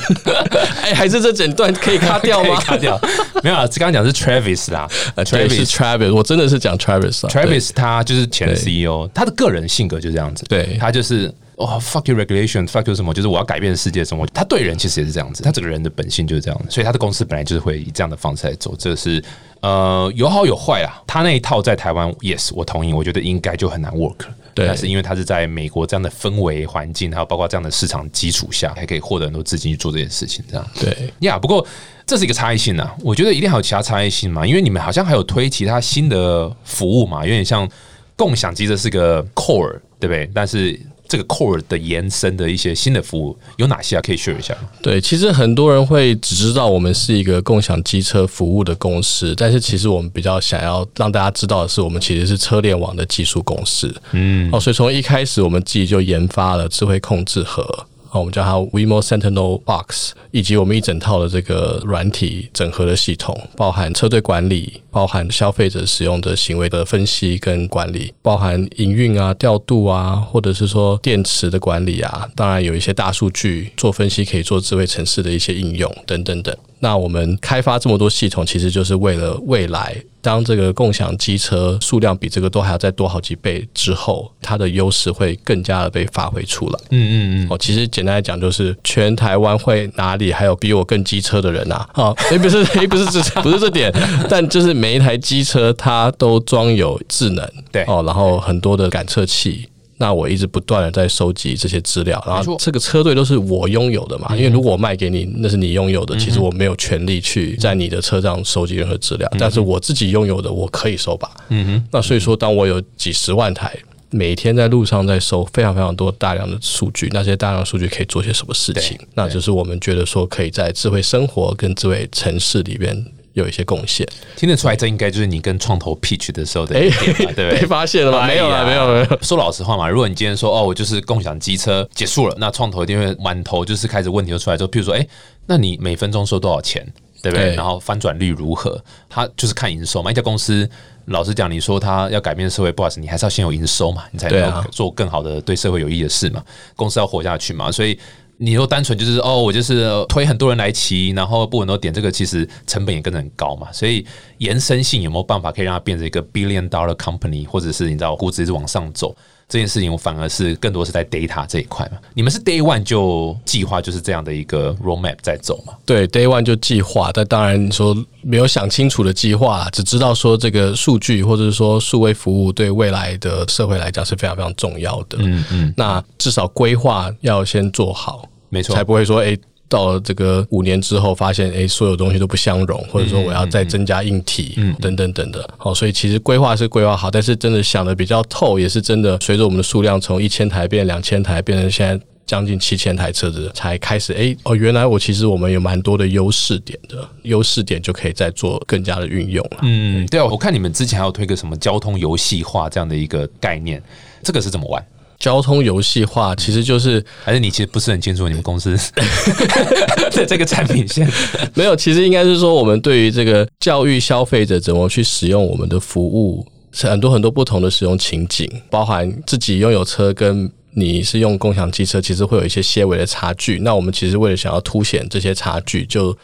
[0.83, 2.61] 哎，还是这整段可以卡掉吗？
[2.61, 3.01] 卡掉，
[3.43, 11.33] 没有啊，刚刚讲是 Travis 啦，Travis Travis，我真的是讲 Travis，Travis 他就是前 CEO，他的个人性格就这样子，对他就是。
[11.57, 14.27] 哦，fuck your regulation，fuck you 什么，就是我要改变世界什么。
[14.35, 18.75] 他对人其实也是这样子，他整个人的本性就是这样，所以他的公司本来就是会以这样的方式来走。
[18.79, 19.23] 这是
[19.61, 21.03] 呃有好有坏啦。
[21.07, 24.27] 他那一套在台湾，yes，我同意，我觉得应该就很难 work。
[24.55, 31.39] 对，但是因为他是在美国这样的氛围环境，还有包括这样的市场基础下，还可以获得很多资金去做这件事情，这样对呀。
[31.39, 31.67] 不过
[32.07, 37.69] 这是一个差异性啊，我觉得一定还有其他差异性嘛，因为你们好像还有推其他新的服务嘛，有点像
[38.15, 40.31] 共享机，这是个 core，对不对？
[40.35, 44.01] 但是这个 core 的延伸的一些新的服务有哪些啊？
[44.03, 44.57] 可以 share 一下。
[44.83, 53.95] 对，其实很多人会只知道我们是一个共享机车服务的公司，但是其实我们比较想要让大家知道的是，我们其实是车联网的技术公司。
[54.13, 57.87] 嗯，哦，所以从一开始我们自己就研发了智慧控制盒。
[58.19, 76.57] 我们叫它 WeMo Sentinel Box，以及我们一整套的这个软体整合的系统，包含车队管理，包含消费者使用的行为的分析跟管理，包含营运啊、调度啊，或者是说电池的管理啊，当然有一些大数据做分析，可以做智慧城市的一些应用等等等。
[76.79, 86.79] 那我们开发这么多系统，其实就是为了未来，当这个共享机车数量比这个都还要再多好几倍之后，它的优势会更加的被发挥出来。
[86.91, 87.47] 嗯嗯嗯。
[87.49, 91.89] 哦，其实简单来讲，就是全台湾会哪里还有比我更机车的人啊？
[91.95, 93.91] 啊， 诶，不是，诶，不是这，不是这点，
[94.29, 99.69] 但就是每一台机车它都装有智能，对哦，然后很多的感测器。
[99.99, 111.31] 那我一直不断的在收集这些资料，然后这个车队都是我拥有的嘛，因为如果我卖给你，那是你拥有的，其实我没有权利去在你的车上收集任何资料，但是我自己拥有的，我可以收吧。
[111.49, 113.75] 嗯哼，那所以说，当我有几十万台，
[114.11, 118.99] 每天在路上在收非常非常多大量的数据，那些大量数据可以做些什么事情？
[119.15, 123.05] 那就是我们觉得说，可以在智慧生活跟智慧城市里边。
[123.37, 127.51] 有一些贡献，听得出来，这应该就是你跟创投 pitch 的时候的点对不对？
[127.61, 128.27] 被发现了吗？
[128.27, 129.23] 没有了，没有没有。
[129.23, 135.07] 说老实话嘛，如果你今天说哦，我就是共享机车结束了，那创投一定会满头就是开始问题就出来，就譬如说，哎，
[135.47, 136.83] 那你每分钟收多少钱，
[137.23, 137.55] 对不对？
[137.55, 138.83] 然后翻转率如何？
[139.11, 140.11] 他就是看营收嘛。
[140.11, 140.67] 一家公司
[141.05, 146.43] 老实讲，你说他要改变社会，不好意思，你还是要先有营收嘛，你才能做更好的对社会有益的事嘛。
[146.75, 147.99] 公司要活下去嘛，所以。
[148.39, 153.73] 你说单纯就是哦，我就是推很多人来骑，然后不很多点，这个其实成本也跟着很高嘛。
[153.73, 154.07] 所以
[154.39, 159.17] 延伸性有没有办法可以让它变成一个 billion dollar company，或者是你知道估值一直往上走
[159.49, 161.99] 这件事情，我反而是更多是在 data 这一块嘛。
[162.15, 165.75] 你们是 day one 就计划就是这样的一个 roadmap 在走嘛？
[165.85, 175.19] 对，day one 就计划，但当然你说没有想清楚的计划，只知道说这个数据或者是说数位服务对未来的社会来讲是非常非常重要的。
[175.21, 178.29] 嗯嗯，那至少规划要先做好。
[178.49, 179.37] 没错，才不会说哎，
[179.69, 185.49] 到了这个五年之后，发现哎，所有东西都不相容，或者说我要再增加硬体，等等等的。
[185.57, 189.19] 好，所以其实规划是规划好，但是真的想的比较透，也是真的。
[189.21, 199.59] 随着我们的数量从一千台变两千台，变成现在将近七千台车子，才开始哎哦，原来我其实我们有蛮多的优势点的，优势点就可以再做更加的运用了。
[199.63, 203.83] 嗯，对啊，我看你们之前还有推个什么交通游戏化这样的一个概念，
[204.23, 204.85] 这个是怎么玩？
[205.19, 208.77] 交通游戏化其实就是，还是你其实不是很清楚你们公司
[210.13, 211.11] 的这个产品线
[211.55, 220.51] 没有，其实应该是说我们对于这个教育消费者怎么去使用我们的服务，是很多很多不同的使用情景，包含自己拥有车跟。
[220.79, 223.59] 你是用共享机车，其实会有一些些微的差距。
[223.61, 226.15] 那我们其实为了想要凸显这些差距，就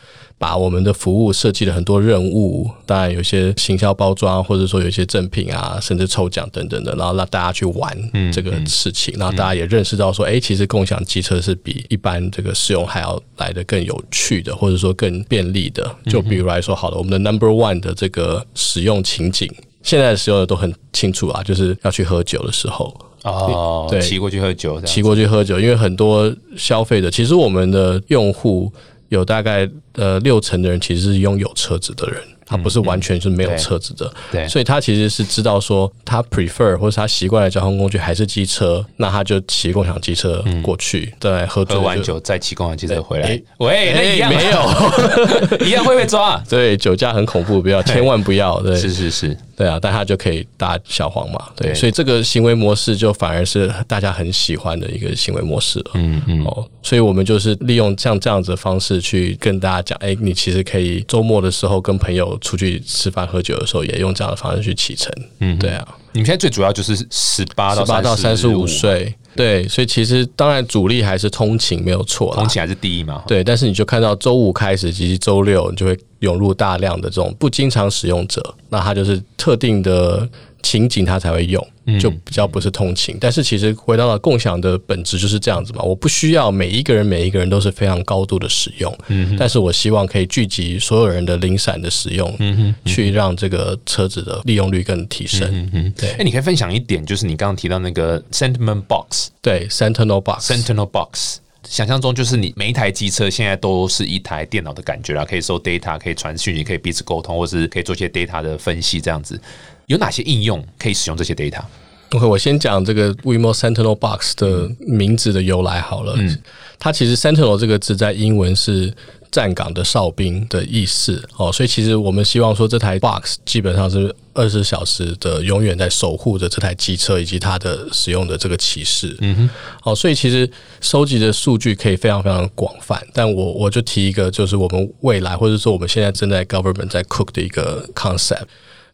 [0.43, 7.97] 把我们的服务设计了很多任务，当然有些行销包装，或者说有一些赠品啊，甚至抽奖等等的，然后让大家去玩
[8.33, 15.89] 这个事情，然后大家也认识到说，哎，其实共享机车是比一般这个使用还要来的更有趣的，或者说更便利的。
[16.07, 19.49] 就比如来说，好了，我们的 Number One 的这个使用情景，
[19.85, 22.93] 现在使用的都很清楚啊，就是要去喝酒的时候。
[23.23, 28.69] 哦，对，骑过去喝酒，骑过去喝酒，因为很多消费者，其实我们的用户
[29.13, 32.21] 有大概呃六成的人其实是拥有车子的人。
[32.45, 43.41] 他不是完全是没有车子的，对，所以他其实是知道说他 prefer 或者他习惯的交通工具还是机车，那他就骑共享机车过去，对喝喝完酒再骑共享机车回来。
[43.57, 46.37] 喂，那一样没有，一样会被抓。
[46.47, 48.61] 对，酒驾很恐怖，不要，千万不要。
[48.61, 51.51] 对，是 是是，对啊，但他就可以打小黄嘛。
[51.55, 55.91] 对，所以这个行为模式就反而是大家很喜欢的一个行为模式了。
[55.95, 62.23] 嗯嗯，哦，所以我们就是利用像这样子的方式去跟大家讲，哎，你其实可以周末的时候跟朋友。
[62.41, 65.13] 出去吃饭喝酒的时候，也用这样的方式去启程。
[65.41, 65.87] 嗯，对啊。
[66.13, 69.67] 你们现在最主要就是十八到八到三十五岁，对。
[69.67, 73.23] 所以其实当然主力还是通勤没有错，通勤还是第一嘛。
[73.27, 80.29] 对，但是你就看到周五开始，及周六你就会涌入大量的这种不经常使用者，那他就是特定的
[80.63, 81.67] 情景他才会用。
[82.01, 83.17] 就比较不是通勤。
[83.21, 95.49] 但是其实回到了共享的本质就是这样子嘛，我不需要每一个人每一个人都是非常高度的使用，嗯，但是我希望可以聚集所有人的零散的使用，嗯哼，去让这个车子的利用率更提升。
[95.53, 96.11] 嗯哼，对。
[96.13, 101.39] 哎，你可以分享一点，就是你刚刚提到那个 Sentiment Box，对，Sentinel Box，Sentinel Box。
[101.69, 109.41] 想象中就是你每一台机车现在都是一台电脑的感觉啦，可以收 data，可以传讯息，可以彼此沟通，或是可以做一些 data 的分析，这样子
[109.87, 116.15] 有哪些应用可以使用这些 data？OK，我先讲这个 WeMo Sentinel Box 的名字的由来好了。
[116.17, 116.39] 嗯，
[116.79, 118.93] 它其实 Sentinel 这个字在英文是。
[119.33, 129.17] 站岗的哨兵的意思哦，所以其实我们希望说这台 box 基本上是二十小时的永远在守护着这台机车以及它的使用的这个骑士。
[129.21, 129.51] 嗯哼，
[129.85, 130.47] 哦，所以其实
[130.83, 138.45] 收集的数据可以非常非常广泛，但我我就提一个，就是我们未来或者说我们现在正在 government 在 cook 的一个 concept，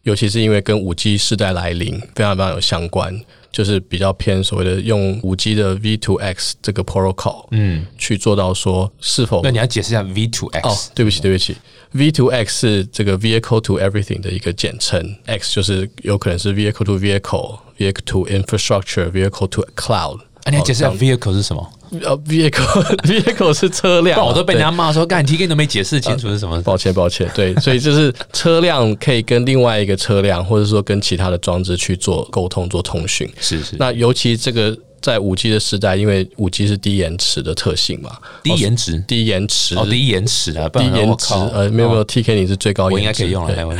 [0.03, 3.19] 尤其是因为跟五 G 时代来临非常非常有相关。
[3.51, 9.41] 就是比较偏所谓的用五 G 的 V2X 这个 protocol，嗯，去做到说是否？
[9.43, 10.69] 那你要解释一下 V2X？
[10.69, 11.57] 哦，对不起，对不起
[11.95, 20.19] ，V2X 是这个 Vehicle to Everything 的一个简称，X 就是有可能是 Vehicle to Vehicle，Vehicle to Infrastructure，Vehicle to Cloud。
[20.43, 21.67] 啊，你要解释下 Vehicle 是什么？
[22.01, 26.61] 呃，vehicle，vehicle 是车辆，我都被人家骂说，干 T K 都没解释清楚是什么。
[26.61, 33.29] 抱歉，抱歉，对，所以就是车辆可以跟另外一个车辆，或者说跟其他的装置去做沟通、做通讯。
[33.39, 33.75] 是是。
[33.79, 34.77] 那尤其这个。
[35.01, 43.77] 在五 G 的时代，因为五 G 是低延迟的特性嘛，低延迟，低延迟，哦，低延迟啊，低延迟，呃，没有没有，TK 你是最高，我应该可以用了，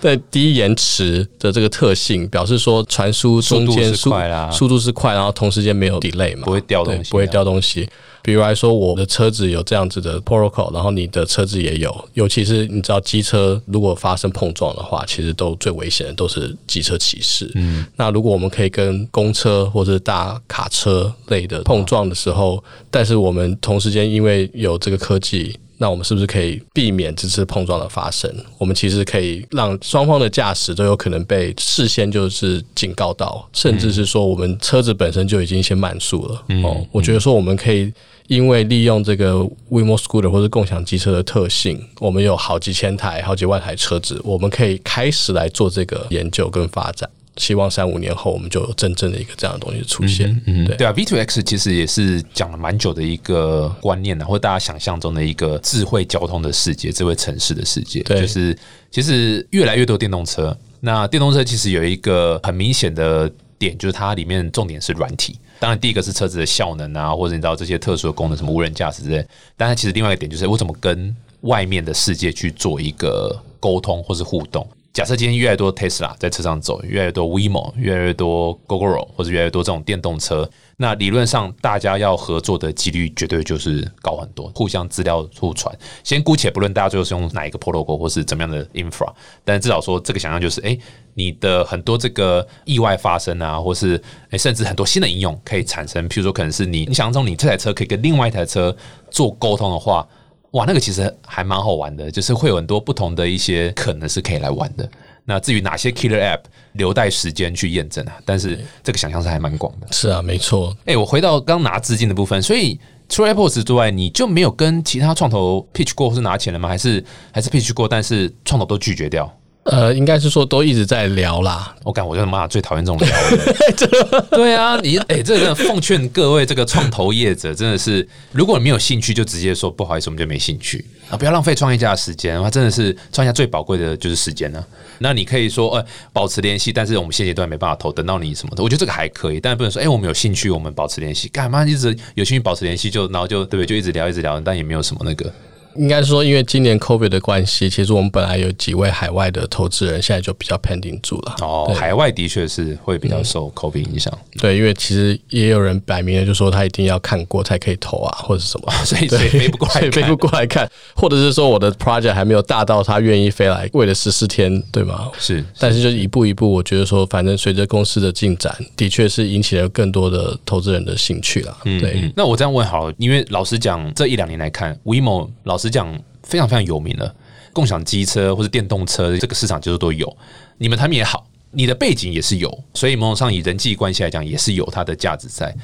[0.00, 7.88] 对， 低延迟的这个特性，表示说传输中间速快啦，速度是快，然后同时间没有 delay 嘛，不会掉东西，不会掉东西。
[8.24, 17.52] 比如来说，我的车子有这样子的 protocol，然后你的车子也有，尤其是你知道机车如果发生碰撞的话，其实都最危险的都是机车骑士。
[17.54, 28.34] 嗯，那如果我们可以跟公车或者大卡车类的碰撞的时候，但是我们同时间因为有这个科技，那我们是不是可以避免这次碰撞的发生？
[28.56, 36.42] 我们其实可以让双方的驾驶都有可能被事先就是警告到，甚至是说我们车子本身就已经先慢速了。
[36.62, 37.92] 哦，我觉得说我们可以。
[38.26, 39.34] 因为利用这个
[39.70, 47.08] WeMo Scooter 或者共享机车的特性，我们有好几千台、好几万台车子，我们可以开始来做这个研究跟发展。
[47.36, 50.40] 希望三五年后，我们就有真正的一个这样的东西出现。
[50.46, 58.04] 嗯，对对啊，V2X 其实也是讲了蛮久的一个观念的，或者大家想象中的一个智慧交通的世界、智慧城市的世界。
[58.04, 58.56] 对，就是
[58.88, 63.28] 其实越来越多电动车，那电动车其实有一个很明显的
[63.58, 65.38] 点，就是它里面重点是软体。
[65.58, 69.26] 当然，第一个是车子的效能啊，或者你知道这些特殊的功能，什么无人驾驶之类。
[69.56, 74.66] 但它其实另外一个点就是，我怎么跟外面的世界去做一个沟通或是互动。
[74.94, 80.48] 假设今天越来越多 Tesla 在车上走，越来越多 WeMo，越来越多 GoGoRo，或者越来越多这种电动车。
[80.76, 85.76] 那理论上，大家要合作的几率绝对就是高很多，互相资料互传。
[86.04, 89.12] 先姑且不论大家最后是用哪一个 protocol 或是怎么样的 infra，
[89.44, 90.78] 但至少说这个想象就是，哎，
[91.14, 96.08] 你的很多这个意外发生啊，或是哎，甚至很多新的应用可以产生。
[96.08, 98.76] 譬如说，可能是你你想象中你这台车可以跟另外一台车
[99.10, 100.06] 做沟通的话，
[100.54, 104.88] 哇，那个其实还蛮好玩的，就是会有很多不同的一些可能是可以来玩的。
[105.24, 106.40] 那至于哪些 killer app，
[106.74, 108.14] 留待时间去验证啊。
[108.24, 109.88] 但是这个想象是还蛮广的。
[109.90, 110.76] 是啊，没错。
[110.84, 116.68] 哎，我回到刚拿资金的部分，所以除了 Apple 之外，你就没有跟其他创投 pitch 过或是拿钱了吗？
[116.68, 119.30] 还是还是 pitch 过，但是创投都拒绝掉？
[119.64, 121.74] 呃，应该是说都一直在聊啦。
[121.82, 124.26] 我感我就妈最讨厌这种聊的。
[124.36, 132.40] 对啊，你哎，这个奉劝各位这个创投业者，真的是，如果你没有兴趣，就直接说不好意思，我们就没兴趣啊，不要浪费创业家的时间。
[132.42, 134.62] 他真的是创业家最宝贵的就是时间呢。
[134.98, 143.66] 那你可以说，呃，保持联系，但是我们现阶段没办法投，等到你什么的，我觉得这个还可以，但不能说，哎，我们有兴趣，我们保持联系，干嘛一直有兴趣保持联系，就然后就对不对？
[143.66, 145.32] 就一直聊，一直聊，但也没有什么那个。
[145.76, 151.36] 应该说，因为今年 COVID 的关系，其实我们本来有几位海外的投资人，现在就比较 pending 住了。
[151.40, 154.12] 哦，海外的确是会比较受 COVID 影响。
[154.38, 165.10] 对，因为其实也有人摆明了就说他一定要看过才可以投啊，或者什么， 所以所以飞不过来，飞不过来看，或者是说我的 project 还没有大到他愿意飞来为了十四天，对吗？
[165.18, 171.56] 是，但是就一步一步，我觉得说，反正随着公司的进展，的确是引起了更多的投资人的兴趣了。
[171.64, 172.12] 嗯，对。
[172.16, 175.98] 那我这样问好，因为老实讲，这一两年来看，WeMo 老只讲。
[176.26, 177.14] 非常非常有名的，
[177.52, 180.10] 共享机车或者电动车这个市场就是都有。
[180.56, 185.54] 你们他们也好，你的背景也是有，所以某种上以人际关系来讲也是有它的价值在。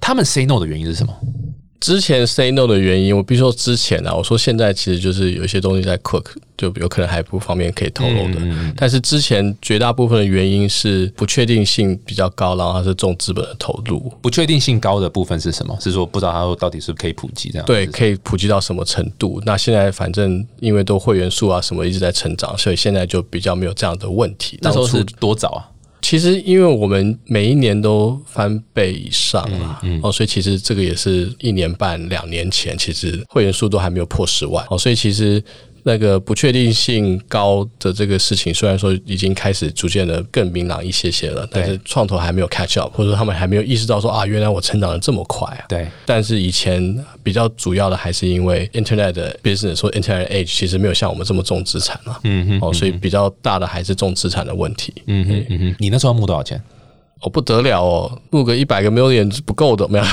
[0.00, 1.16] 他们 say no 的原因是什么？
[1.80, 8.40] 之前 say no 的原因，我比如说之前啊，我说现在其实就是有一些东西在 cook，就有可能还不方便可以透露的。
[8.76, 14.12] 但是之前绝大部分的原因是不确定性比较高，然后它是重资本的投入。
[14.20, 15.74] 不确定性高的部分是什么？
[15.80, 17.64] 是说不知道它到底是可以普及这样？
[17.66, 19.40] 对，可以普及到什么程度？
[19.46, 24.58] 那现在反正因为都会员数啊什么一直在成长，所以现在就比较没有这样的问题。
[24.60, 25.64] 那时候是多早啊？
[26.10, 35.40] 其实，因为我们每一年都翻倍以上了哦，所以其实这个也是一年半、两年前，其实会员数都还没有破十万哦，所以其实。
[35.82, 45.64] 那个不确定性高的这个事情，虽然说已经开始逐渐的更明朗一些些了，但是创投还没有 catch up，或者说他们还没有意识到说啊，原来我成长的这么快啊。
[45.68, 45.88] 对。
[46.04, 49.12] 但是以前比较主要的还是因为 internet
[49.42, 52.18] business 或 internet age 其实没有像我们这么重资产嘛。
[52.24, 52.58] 嗯哼。
[52.60, 54.92] 哦，所以比较大的还是重资产的问题。
[55.06, 55.76] 嗯哼嗯哼。
[55.78, 56.62] 你那时候募多少钱？
[57.22, 60.04] 哦，不得了哦，募个一百个 million 是不够的，没有，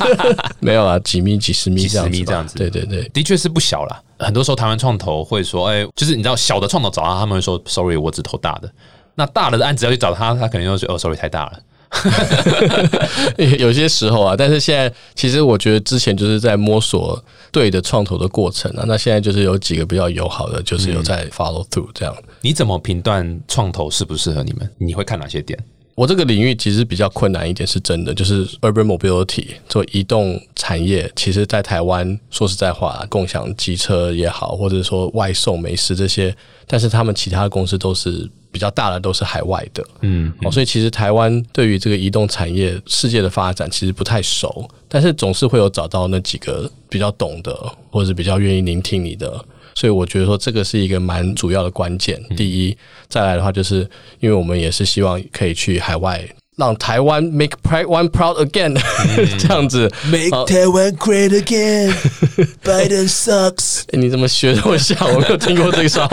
[0.58, 4.02] 没有啊，几米、几十米这样子，这样子，对对对，的确是不小了。
[4.18, 8.70] 很多时候台湾创投会说，哎，就是你知道小的创投找他，他们会说，sorry，我只投大的。
[9.14, 11.60] 那大的案子要去找他，他肯定会说，哦，sorry，太大了。
[13.58, 22.14] 有些时候啊，但是现在其实我觉得之前就是在摸索对的创投的过程啊，那现在就是有几个比较友好的，就是有在 follow through 这样。
[22.40, 24.68] 你怎么评断创投适不适合你们？
[24.78, 25.58] 你会看哪些点？
[25.96, 36.36] 我这个领域其实比较困难一点，是真的，就是 urban mobility 做移动产业，其实，在台湾说实在话，共享机车也好，或者说外送美食这些，
[36.66, 47.54] 但是他们其他的公司都是比较大的，都是海外的，嗯，哦，所以其实台湾对于这个移动产业世界的发展其实不太熟，但是总是会有找到那几个比较懂的，
[47.90, 49.42] 或者是比较愿意聆听你的。
[49.76, 52.20] 所以我觉得说这个是一个蛮主要的关键。
[52.36, 52.76] 第一，
[53.08, 56.26] 再来的话，就是因为我们也是希望可以去海外。
[56.56, 58.74] 让台湾 make Taiwan proud again，
[59.38, 63.82] 这样子 make Taiwan great again，Biden sucks。
[63.92, 64.96] 你怎么学这么像？
[65.14, 66.08] 我没有听过这个招。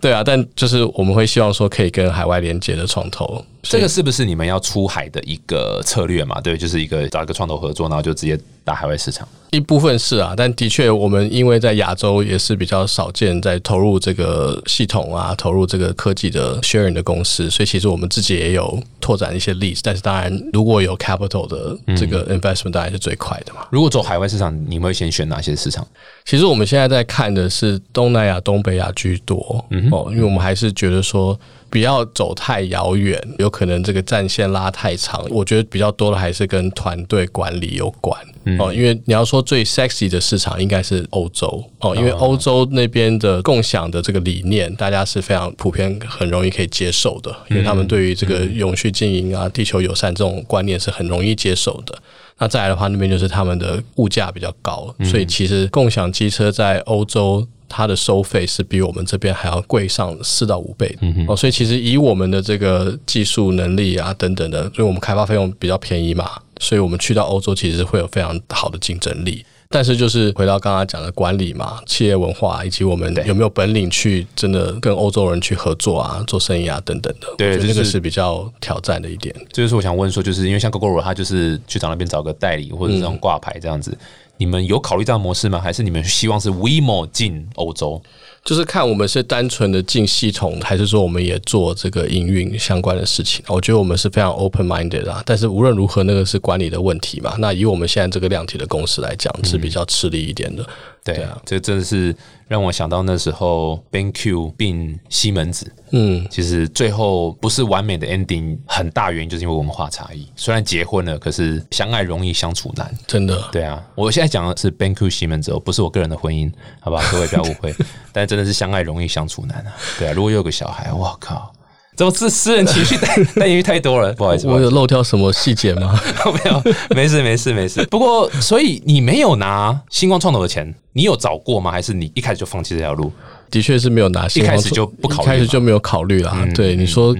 [0.00, 6.40] 对啊，但就是我们会希望说可以跟海外连接的创投，这个是不是你们要出海的一个策略嘛？
[6.40, 9.28] 对，就是一个找一个创投合作，然后就直接打海外市场。
[9.50, 19.80] 一部分是啊，但的确我们因为在亚洲也是比较少见，在投入这个系统啊，投入这个科技的 sharing 的公司，所以其实我们自己也有拓展一些例子。
[19.84, 23.66] 但是当然，如果有 capital 的这个 investment，当然是最快的嘛。
[23.70, 25.86] 如果走海外市场，你们会先选哪些市场？
[26.24, 31.38] 其实我们现在在看的是东南亚、东北亚居多嗯哦，因为我们还是觉得说。
[31.72, 35.24] 不要走太遥远，有可能这个战线拉太长。
[35.30, 51.96] 我觉得比较多的还是跟团队管理有关嗯哦，因为你要说最 sexy 的市场应该是欧洲哦，因为欧洲那边的共享的这个理念，大家是非常普遍、很容易可以接受的，因为他们对于这个永续经营啊、地球友善这种观念是很容易接受的。
[52.38, 57.46] 那再来的话，那边就是他们的物价比较高，所以其实共享机车在欧洲。
[57.70, 60.94] 它的收费是比我们这边还要贵上四到五倍
[61.28, 69.44] 哦，所以其实以我们的这个技术能力啊等等的，所以我们开发费用比较便宜嘛，所以我们去到欧洲其实会有非常好的竞争力。
[69.72, 79.32] 但是就是回到刚刚讲的管理嘛，企业文化以及我们有没有本领去真的跟欧洲人去合作啊、做生意啊等等的，对，这个是比较挑战的一点。
[79.52, 83.96] 这就是我想问说，就是因为像 GoGo 他就是去找那边找个代理或者这种挂牌这样子。
[84.40, 85.60] 你们有考虑这样模式吗？
[85.60, 88.00] 还是你们希望是 WeMo 进欧洲？
[88.42, 93.44] 就是看我们是单纯的进系统，还是说我们也做这个营运相关的事情？
[93.48, 95.22] 我觉得我们是非常 open minded 啊。
[95.26, 97.34] 但是无论如何，那个是管理的问题嘛。
[97.38, 100.66] 那以我们现在这个量体的公司来讲，是比较吃力一点的。
[101.04, 102.16] 对啊，这真的是
[102.50, 110.28] 让我想到那时候 BenQ 并西门子，嗯，其实最后不是完美的 ending，很大原因就是因为文化差异。
[110.34, 113.40] 虽然结婚了，可是相爱容易相处难，真的。
[113.52, 117.72] 对啊，我现在讲的是 BenQ 西门子，不是我个人的婚姻，好吧，各位不要误会。
[118.10, 119.72] 但真的是相爱容易相处难啊。
[119.96, 121.52] 对啊，如果有个小孩，我靠。
[122.00, 124.10] 怎么是私人情绪带带因为太多了？
[124.14, 126.00] 不好意思，我有漏掉什么细节吗？
[126.32, 126.62] 没有，
[126.96, 127.84] 没事，没事，没事。
[127.90, 131.70] 不过，所以你没有拿星光创投的钱，你有找过吗？
[131.70, 133.12] 还是你一开始就放弃这条路？
[133.50, 136.34] 的确是没有拿，一开始就不考虑，一开始就没有考虑了。
[136.54, 137.14] 对你说。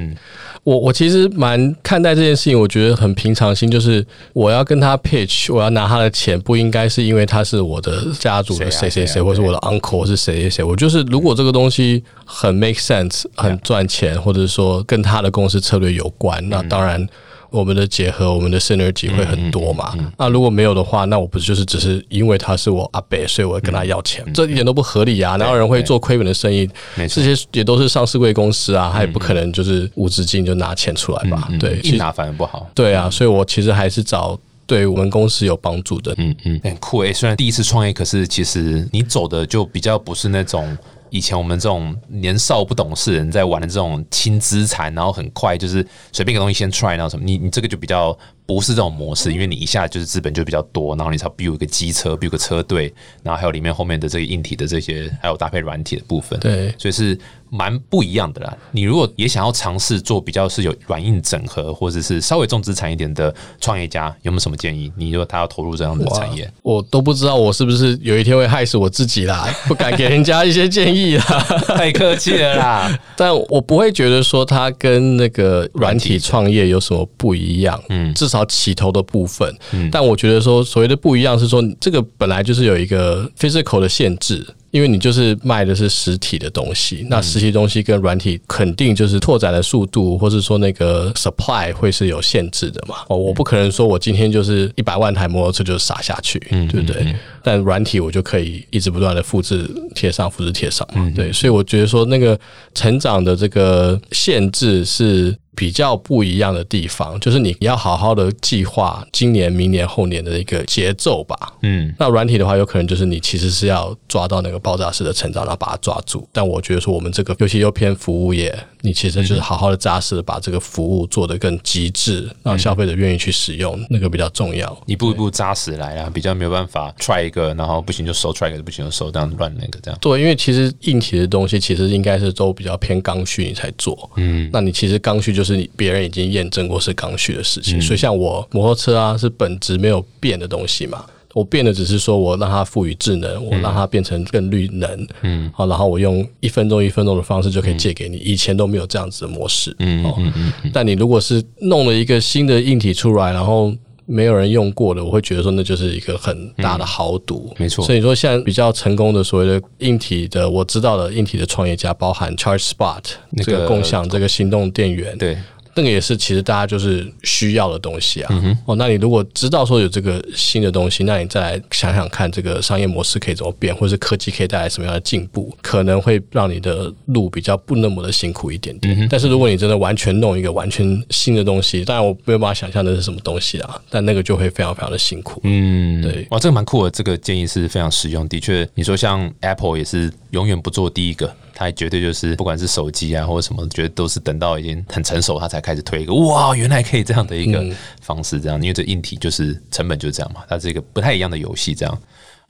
[0.63, 10.65] 我我其实蛮看待这件事情，我觉得很平常心，就是我要跟他 pitch，我要拿他的钱，不应该是因为他是我的家族的谁谁谁，或是我的 uncle 是谁谁谁。
[10.65, 17.09] 我就是如果这个东西很 make sense，很赚钱，或者说跟他的公司策略有关，那当然。
[17.51, 19.95] 我们的结合，我们的 synergy 会很多嘛？
[20.17, 24.25] 那如果没有的话，那我不就是只是因为他是我阿伯，所以我跟他要钱？
[24.33, 25.37] 这一点都不合理啊！
[25.37, 26.69] 哪有人会做亏本的生意？
[26.97, 31.49] 这些也都是上市贵公司啊，他也不可能就是无止境就拿钱出来吧？
[31.59, 32.69] 对，一拿反而不好。
[32.75, 36.15] 对啊，所以我其实还是找对我们公司有帮助的。
[36.19, 37.13] 嗯嗯，很酷诶。
[37.13, 40.77] 虽然第一次创业，可是其实你走的就比较不是那种。
[41.11, 48.17] 以前我们这种年少不懂事人在玩的这种轻资产，然后很快就是随便一个东西先 try，然后什么，你你这个就比较
[48.51, 52.93] 不是这种模式，因为你一下就是资本就比较多，然后你才 build 一个机车，build 个车队，
[53.23, 57.17] 然后还有里面后面的这个硬体的这些，还有搭配软体的部分，对，所以是
[57.49, 58.57] 蛮不一样的啦。
[58.73, 64.93] 你如果也想要尝试做比较是有软硬整合，或者是稍微重资产一点的创业家，有没有什么建议？
[64.97, 71.25] 你如果他要投入这样的产业，我都不知道我是不是有一天会害死我自己啦，不敢给人家一些建议啦，
[71.69, 72.99] 太客气了啦。
[73.17, 84.47] 但我不会觉得说他跟那个软体创业有什么不一样，嗯，至少起头的部分，嗯，但我觉得说所谓的不一样是说这个本来就是有一个 physical 的限制。
[84.71, 92.95] 因为你就是卖的是实体的东西，那实体东西跟软体肯定就是拓展的速度，或者说那个 supply 会是有限制的嘛。
[93.09, 96.39] 哦，我不可能说我今天就是一百万台摩托车就撒下去，
[96.71, 97.13] 对不对？
[97.43, 101.13] 但软体我就可以一直不断的复制贴上，复制贴上嘛。
[101.17, 102.39] 对，所以我觉得说那个
[102.73, 105.37] 成长的这个限制是。
[105.61, 111.37] 比较不一样的地方，就是你要好好的计划今年、明年、后年的一个节奏吧。
[111.61, 116.27] 嗯，那软体的话，有可能就是你其实是要抓到那个爆炸式的成长，然后把它抓住。
[116.33, 124.75] 但我觉得说，我们这个尤其又偏服务业，你其实就是好好的扎实的把这个服务做得更极致，让消费者愿意去使用，那个比较重要。
[124.87, 129.99] 一步一步扎实来啊，比较没有办法 try 一个，然后不行就收，try 一个不行就收，这样乱那个这样。
[130.01, 134.11] 对，因为其实硬体的东西其实应该是都比较偏刚需，你才做。
[134.17, 135.51] 嗯，那你其实刚需就是。
[135.51, 141.05] 是别人已经验证过是刚需的事情，所以像我摩托车啊，是本质没有变的东西嘛。
[141.35, 148.17] 我变的只是说我让它赋予智能，我让它变成更绿能，嗯，好，然后我用一分钟一分钟的方式就可以借给你。
[148.19, 150.71] 以前都没有这样子的模式，嗯嗯嗯。
[150.73, 153.73] 但你如果是弄了一个新的硬体出来，然后。
[154.07, 157.85] 没有人用过的，我会觉得说那就是一个很大的豪赌，没错。
[157.85, 163.01] 所以说现在比较成功的所谓的硬体的，我知道的硬体的创业家，包含 Charge Spot
[163.37, 165.39] 这个共享这个行动电源，对。
[165.75, 168.57] 那个也是，其实大家就是需要的东西啊。
[168.67, 179.09] 哦，那你如果知道说有这个新的东西，那你再来想想看，这个商业模式可以怎么变，或者是科技可以带来什么样的进步，可能会让你的路比较不那么的辛苦一点点。
[179.09, 185.41] 但是如果你真的完全弄一个完全新的东西，当然我没有办法想象那是什么东西啊，但那个就会非常非常的辛苦。
[185.45, 186.27] 嗯，对。
[186.31, 188.27] 哇，这个蛮酷的，这个建议是非常实用。
[188.29, 191.33] 的确，你说像 Apple 也是永远不做第一个。
[191.61, 197.63] 它绝对就是，不管是手机啊或者什么，觉得都是等到已经很成熟，它才开始推一个哇，原来可以这样的一个
[198.01, 201.99] 方式，这样，因为这硬体就是成本就是这样嘛，它是一个不太一样的游戏，这样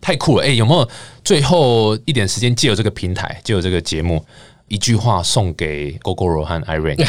[0.01, 0.45] 太酷了。
[0.45, 0.89] 哎，有没有
[1.25, 4.25] 最后一点时间借由这个平台，借由这个节目？
[4.71, 7.05] 一句话送给 GoGo 和 Irene，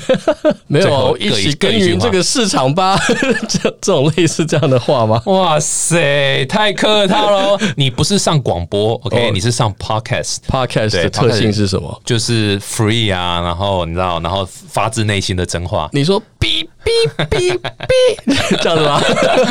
[0.66, 2.98] 没有一起耕耘这个市场吧？
[3.46, 5.20] 这这种类似这样的话吗？
[5.26, 7.58] 哇塞，太客套了！
[7.76, 9.30] 你不是上广播，OK？
[9.30, 12.00] 你是上 Podcast，Podcast 的特性是什么？
[12.02, 15.90] 就是 free 啊，然后你知道，然后发自内心的真话。
[15.92, 16.66] 你说 B。
[16.84, 19.00] 哔哔哔， 这样子吗？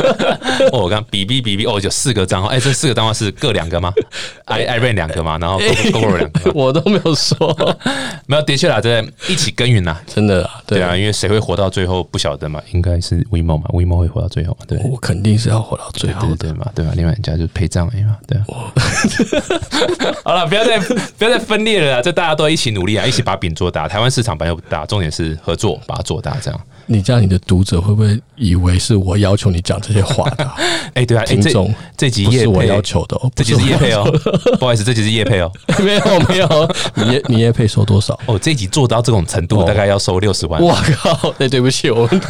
[0.72, 3.94] 哦，我刚哔哔哔哔，哦，就四个账号，哎，这四个账号是各两个吗？
[4.46, 5.38] 艾艾瑞两个吗？
[5.40, 5.60] 然后
[5.92, 7.56] GoGo 两个，我都没有说，
[8.28, 16.92] 没有，的确啦，在一起耕耘啦，真的啦，对啊，因为谁会活到最后不晓得嘛，应该是 WeMo 嘛，WeMo 会活到最后嘛，对，我肯定是要活到最后，对嘛，对吧？
[16.96, 18.46] 另外人家就是陪葬嘛，对啊。
[20.24, 20.80] 好了，不要再
[21.18, 23.88] 不要再分裂了，这大家都一起努力啊，一起把饼做大。
[23.88, 26.62] 台湾市场本来又不大，重点是合作把它做大，这样。
[26.86, 30.52] 你这样，你的读者会不会以为是我要求你讲这些话的？
[30.94, 34.04] 哎，对啊，听众，这集叶是我要求的，这集是叶配哦。
[34.60, 35.50] 不好意思，这集是叶配哦。
[35.82, 38.18] 没有没有，你叶你叶配收多少？
[38.26, 40.62] 哦，这集做到这种程度，大概要收六十万。
[40.62, 41.34] 我靠！
[41.40, 42.22] 哎，对不起，我们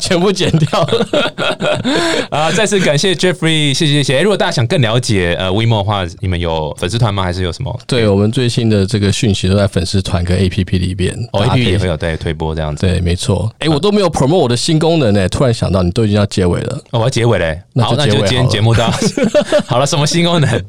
[0.00, 2.28] 全部剪掉了。
[2.30, 4.20] 啊，再次感谢 Jeffrey，谢谢谢谢。
[4.20, 7.24] 如果大家想更了解呃 WeMo 的话，你们有粉丝团吗？
[7.24, 7.80] 还是有什么？
[7.86, 12.86] 对我们最新的这个讯息都在粉丝团跟 APP 里边哦，APP 也会有在推播这样子。
[12.86, 13.52] 对，没错。
[13.58, 14.03] 哎，我都没有。
[14.10, 15.28] Promote 我的新功能呢？
[15.28, 17.62] 突然想到，你都已经要结尾了，我要结尾嘞。
[17.80, 18.90] 好，那就今天节目到
[19.66, 19.86] 好了。
[19.86, 20.64] 什么新功能？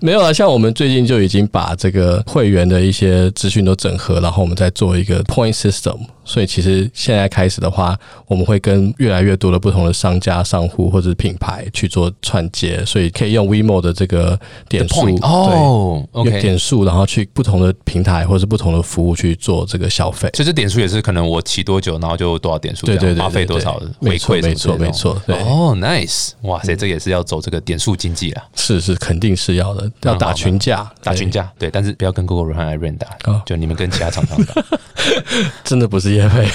[0.00, 5.98] 没有啊，像我们最近就已经把这个会员的一些资讯都整合，然后我们再做一个 point system。
[6.22, 7.98] 所以其实现在开始的话，
[8.28, 14.38] 我们会跟越来越多的不同的商家、商户或者品牌去做串接，所以可以用 WeMo 的这个
[14.68, 20.30] 点数哦，OK 点数，然后去不同的平台或者是不同的服务去做这个消费。
[20.32, 22.86] 其实点数也是可能我骑多久，然后就多少点数。
[22.86, 25.20] 对对对，花费多少回馈，没错没错。
[25.26, 28.44] 哦，nice，哇塞，这也是要走这个点数经济啊。
[28.54, 31.50] 是是，肯定是要的，要打群架，打群架。
[31.58, 33.06] 对，但是不要跟 Google 和 Iron 打，
[33.46, 34.54] 就你们跟其他厂商打。
[35.64, 36.46] 真的不是叶飞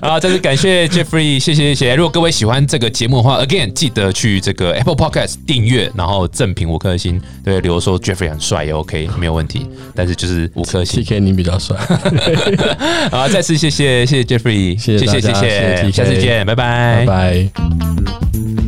[0.00, 0.18] 啊！
[0.20, 1.94] 再次感谢 Jeffrey，谢谢谢谢。
[1.94, 7.20] 如果各位喜欢这个节目的话，Again 记得去这个 Apple Podcast 订阅，然后赠评五颗星。
[7.44, 9.68] 对，比如说 Jeffrey 很帅也 OK，没有问题。
[9.94, 11.76] 但是就是五颗星，TK 你比较帅。
[13.12, 18.63] 好，再次谢谢谢谢 Jeffrey，谢谢谢谢，下次见，拜拜拜拜。